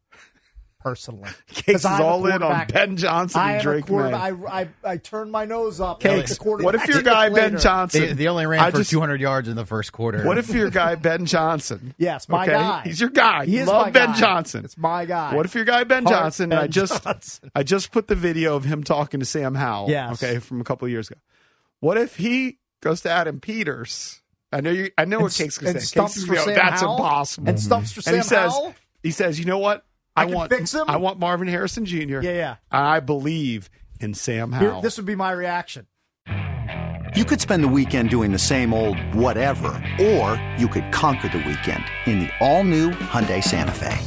personally. 0.85 1.27
Cakes 1.51 1.79
is 1.79 1.85
I'm 1.85 2.01
all 2.03 2.25
in 2.27 2.43
on. 2.43 2.67
Ben 2.67 2.95
Johnson 2.95 3.41
I 3.41 3.53
and 3.53 3.55
am 3.57 3.63
Drake 3.63 3.89
Maye. 3.89 4.13
I, 4.13 4.29
I 4.61 4.67
I 4.83 4.97
turn 4.97 5.31
my 5.31 5.45
nose 5.45 5.81
up. 5.81 5.99
Cakes, 5.99 6.31
at 6.33 6.37
the 6.37 6.43
quarterback 6.43 6.65
what 6.65 6.75
if 6.75 6.87
your 6.87 7.01
guy 7.01 7.29
Ben 7.29 7.33
later. 7.53 7.57
Johnson? 7.57 8.01
They, 8.01 8.13
they 8.13 8.27
only 8.27 8.45
ran 8.45 8.59
I 8.59 8.69
for 8.69 8.77
just- 8.77 8.91
200 8.91 9.19
yards 9.19 9.47
in 9.49 9.55
the 9.55 9.65
first 9.65 9.91
quarter. 9.91 10.23
What 10.23 10.37
if 10.37 10.49
your 10.49 10.69
guy 10.69 10.93
Ben 10.95 11.25
Johnson? 11.25 11.93
Yes, 12.05 12.29
my 12.29 12.43
okay? 12.43 12.51
guy. 12.53 12.81
He's 12.85 13.01
your 13.01 13.09
guy. 13.09 13.45
He 13.45 13.57
is 13.57 13.67
love 13.67 13.87
my 13.87 13.91
Ben 13.91 14.09
guy. 14.09 14.19
Johnson. 14.19 14.63
It's 14.63 14.77
my 14.77 15.05
guy. 15.05 15.33
What 15.35 15.45
if 15.47 15.55
your 15.55 15.65
guy 15.65 15.83
Ben 15.85 16.03
Heart 16.05 16.15
Johnson? 16.15 16.51
and 16.51 16.61
I 16.61 16.67
just 16.67 17.03
Johnson. 17.03 17.51
I 17.55 17.63
just 17.63 17.91
put 17.91 18.07
the 18.07 18.15
video 18.15 18.55
of 18.55 18.63
him 18.63 18.83
talking 18.83 19.19
to 19.21 19.25
Sam 19.25 19.55
Howell. 19.55 19.89
Yes. 19.89 20.21
Okay, 20.23 20.37
from 20.39 20.61
a 20.61 20.63
couple 20.63 20.85
of 20.85 20.91
years 20.91 21.09
ago. 21.09 21.19
What 21.79 21.97
if 21.97 22.15
he 22.15 22.59
goes 22.81 23.01
to 23.01 23.09
Adam 23.09 23.39
Peters? 23.39 24.21
I 24.51 24.61
know 24.61 24.69
you. 24.69 24.91
I 24.97 25.05
know 25.05 25.19
what 25.21 25.25
And- 25.39 25.45
Cakes 25.45 25.57
and 25.57 25.65
gonna 25.67 25.79
say. 25.79 25.85
stumps 25.87 26.13
Cakes 26.13 26.17
is 26.23 26.25
for 26.27 26.33
gonna 26.35 26.45
Sam 26.45 26.55
That's 26.55 26.81
Howell? 26.81 26.95
impossible. 26.97 27.49
And 27.49 27.59
stumps 27.59 27.91
for 27.93 28.01
and 28.07 28.17
he 28.17 28.21
Sam 28.23 28.29
says, 28.29 28.51
Howell? 28.53 28.75
he 29.03 29.11
says, 29.11 29.39
you 29.39 29.45
know 29.45 29.57
what? 29.57 29.83
I 30.15 30.21
I, 30.21 30.25
can 30.25 30.35
want 30.35 30.51
fix 30.51 30.73
him? 30.73 30.85
I 30.87 30.97
want 30.97 31.19
Marvin 31.19 31.47
Harrison 31.47 31.85
Jr. 31.85 32.21
Yeah, 32.21 32.21
yeah. 32.21 32.55
I 32.71 32.99
believe 32.99 33.69
in 33.99 34.13
Sam 34.13 34.51
Here, 34.53 34.71
Howell. 34.71 34.81
this 34.81 34.97
would 34.97 35.05
be 35.05 35.15
my 35.15 35.31
reaction. 35.31 35.87
You 37.15 37.23
could 37.23 37.39
spend 37.39 37.63
the 37.63 37.67
weekend 37.69 38.09
doing 38.09 38.31
the 38.33 38.39
same 38.39 38.73
old 38.73 38.99
whatever, 39.13 39.69
or 40.01 40.41
you 40.57 40.67
could 40.67 40.91
conquer 40.91 41.29
the 41.29 41.37
weekend 41.37 41.83
in 42.05 42.19
the 42.19 42.29
all-new 42.41 42.91
Hyundai 42.91 43.41
Santa 43.41 43.71
Fe. 43.71 43.97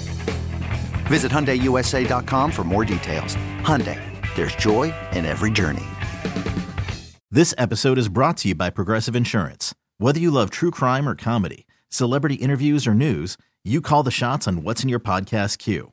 Visit 1.06 1.32
HyundaiUSA.com 1.32 2.52
for 2.52 2.64
more 2.64 2.84
details. 2.84 3.34
Hyundai, 3.60 3.98
there's 4.36 4.54
joy 4.56 4.92
in 5.12 5.24
every 5.24 5.50
journey. 5.50 5.86
This 7.30 7.54
episode 7.56 7.96
is 7.98 8.08
brought 8.08 8.36
to 8.38 8.48
you 8.48 8.54
by 8.54 8.68
Progressive 8.70 9.16
Insurance. 9.16 9.74
Whether 9.98 10.20
you 10.20 10.30
love 10.30 10.50
true 10.50 10.70
crime 10.70 11.08
or 11.08 11.14
comedy, 11.14 11.66
celebrity 11.88 12.34
interviews 12.36 12.86
or 12.86 12.92
news, 12.94 13.38
you 13.64 13.80
call 13.80 14.02
the 14.02 14.10
shots 14.10 14.46
on 14.46 14.62
what's 14.62 14.82
in 14.82 14.88
your 14.90 15.00
podcast 15.00 15.58
queue. 15.58 15.92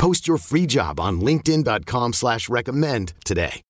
Post 0.00 0.26
your 0.26 0.38
free 0.38 0.64
job 0.64 0.98
on 0.98 1.20
linkedin.com 1.20 2.14
slash 2.14 2.48
recommend 2.48 3.12
today. 3.22 3.60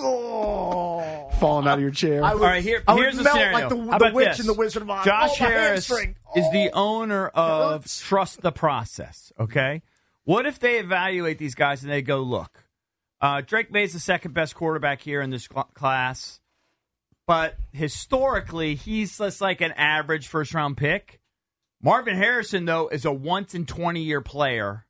Oh, 0.00 1.30
falling 1.38 1.68
out 1.68 1.74
of 1.74 1.80
your 1.80 1.92
chair. 1.92 2.24
I 2.24 2.34
would, 2.34 2.42
All 2.42 2.48
right, 2.48 2.60
here, 2.60 2.82
I 2.88 2.96
here's 2.96 3.16
the 3.16 3.22
melt 3.22 3.36
scenario. 3.36 3.52
like 3.56 3.68
the, 3.68 3.76
the 3.76 3.90
about 3.94 4.14
witch 4.14 4.26
this? 4.26 4.40
in 4.40 4.46
the 4.48 4.54
Wizard 4.54 4.82
of 4.82 4.90
Oz. 4.90 5.04
Josh 5.04 5.30
oh, 5.40 5.44
Harris 5.44 5.88
hamstring. 5.88 6.16
is 6.34 6.50
the 6.50 6.70
Oh. 6.74 7.02
owner 7.02 7.28
of 7.28 7.82
hurts. 7.82 8.00
Trust 8.00 8.40
the 8.40 8.50
Process. 8.50 9.32
Okay, 9.38 9.82
what 10.24 10.44
if 10.44 10.58
they 10.58 10.80
evaluate 10.80 11.38
these 11.38 11.54
guys 11.54 11.84
and 11.84 11.92
they 11.92 12.02
go, 12.02 12.20
look, 12.22 12.64
uh, 13.20 13.42
Drake 13.42 13.70
Maye's 13.70 13.92
the 13.92 14.00
second 14.00 14.34
best 14.34 14.56
quarterback 14.56 15.02
here 15.02 15.20
in 15.20 15.30
this 15.30 15.44
cl- 15.48 15.70
class, 15.74 16.40
but 17.28 17.54
historically 17.70 18.74
he's 18.74 19.16
just 19.18 19.40
like 19.40 19.60
an 19.60 19.70
average 19.70 20.26
first 20.26 20.52
round 20.52 20.76
pick. 20.76 21.20
Marvin 21.82 22.16
Harrison 22.16 22.64
though 22.64 22.88
is 22.88 23.04
a 23.04 23.12
once 23.12 23.54
in 23.54 23.66
twenty 23.66 24.02
year 24.02 24.20
player. 24.20 24.86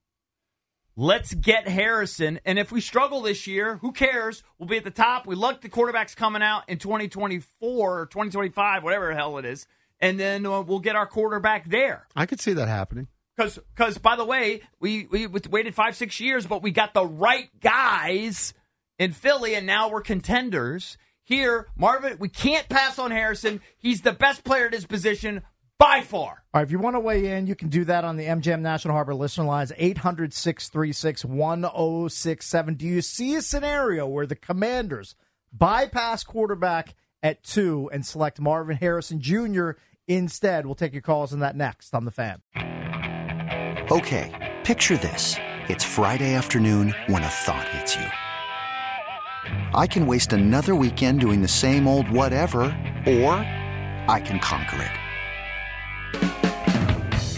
Let's 0.95 1.33
get 1.33 1.67
Harrison. 1.67 2.39
And 2.45 2.59
if 2.59 2.71
we 2.71 2.83
struggle 2.83 3.23
this 3.23 3.47
year, 3.47 3.79
who 3.79 3.93
cares? 3.93 4.43
We'll 4.59 4.69
be 4.69 4.77
at 4.77 4.85
the 4.85 4.91
top. 4.91 5.27
We 5.27 5.35
luck 5.35 5.63
the 5.63 5.71
quarterbacks 5.71 6.15
coming 6.15 6.43
out 6.43 6.69
in 6.69 6.79
2024 6.79 8.01
or 8.01 8.07
2025, 8.07 8.85
whatever 8.85 9.09
the 9.09 9.15
hell 9.15 9.39
it 9.39 9.47
is. 9.47 9.67
And 10.01 10.21
then 10.21 10.45
uh, 10.45 10.61
we'll 10.61 10.81
get 10.81 10.95
our 10.95 11.07
quarterback 11.07 11.67
there. 11.67 12.07
I 12.15 12.27
could 12.27 12.41
see 12.41 12.53
that 12.53 12.69
happening. 12.69 13.09
Because, 13.35 13.59
because 13.75 13.97
by 13.97 14.17
the 14.17 14.25
way, 14.27 14.61
we, 14.81 15.07
we 15.11 15.27
waited 15.27 15.75
five, 15.75 15.97
six 15.97 16.21
years, 16.21 16.47
but 16.47 16.63
we 16.63 16.73
got 16.73 16.93
the 16.93 17.07
right 17.07 17.49
guys 17.61 18.53
in 18.99 19.13
Philly, 19.13 19.55
and 19.55 19.67
now 19.67 19.89
we're 19.89 20.03
contenders. 20.03 20.99
Here, 21.25 21.69
Marvin, 21.75 22.19
we 22.19 22.29
can't 22.29 22.69
pass 22.69 22.99
on 22.99 23.11
Harrison. 23.11 23.63
He's 23.79 24.03
the 24.03 24.13
best 24.13 24.45
player 24.45 24.67
at 24.67 24.75
his 24.75 24.85
position 24.85 25.43
by 25.79 26.01
far. 26.01 26.45
All 26.55 26.61
right, 26.61 26.63
if 26.63 26.71
you 26.71 26.79
want 26.79 26.97
to 26.97 27.01
weigh 27.01 27.37
in, 27.37 27.47
you 27.47 27.55
can 27.55 27.69
do 27.69 27.85
that 27.85 28.05
on 28.05 28.17
the 28.17 28.27
MGM 28.27 28.61
National 28.61 28.95
Harbor 28.95 29.15
listener 29.15 29.45
lines 29.45 29.73
800 29.77 30.33
636 30.33 31.25
1067. 31.25 32.75
Do 32.75 32.87
you 32.87 33.03
see 33.03 33.35
a 33.35 33.43
scenario 33.43 34.07
where 34.07 34.27
the 34.27 34.37
commanders 34.37 35.15
bypass 35.53 36.25
quarterback 36.25 36.95
at 37.23 37.43
two 37.43 37.91
and 37.93 38.07
select 38.07 38.41
Marvin 38.41 38.77
Harrison 38.77 39.21
Jr. 39.21 39.73
instead? 40.07 40.67
We'll 40.67 40.75
take 40.75 40.93
your 40.93 41.03
calls 41.03 41.33
on 41.33 41.41
that 41.41 41.57
next 41.57 41.95
on 41.95 42.05
the 42.05 42.11
fan. 42.11 42.43
Okay, 43.91 44.55
picture 44.65 44.97
this. 44.97 45.37
It's 45.69 45.85
Friday 45.85 46.35
afternoon 46.35 46.95
when 47.07 47.23
a 47.23 47.29
thought 47.29 47.69
hits 47.69 47.97
you. 47.97 48.07
I 49.75 49.87
can 49.87 50.07
waste 50.07 50.33
another 50.33 50.75
weekend 50.75 51.21
doing 51.21 51.43
the 51.43 51.49
same 51.49 51.89
old 51.89 52.09
whatever, 52.11 52.63
or 53.07 53.35
I 54.09 54.23
can 54.25 54.39
conquer 54.39 54.83
it. 54.83 55.02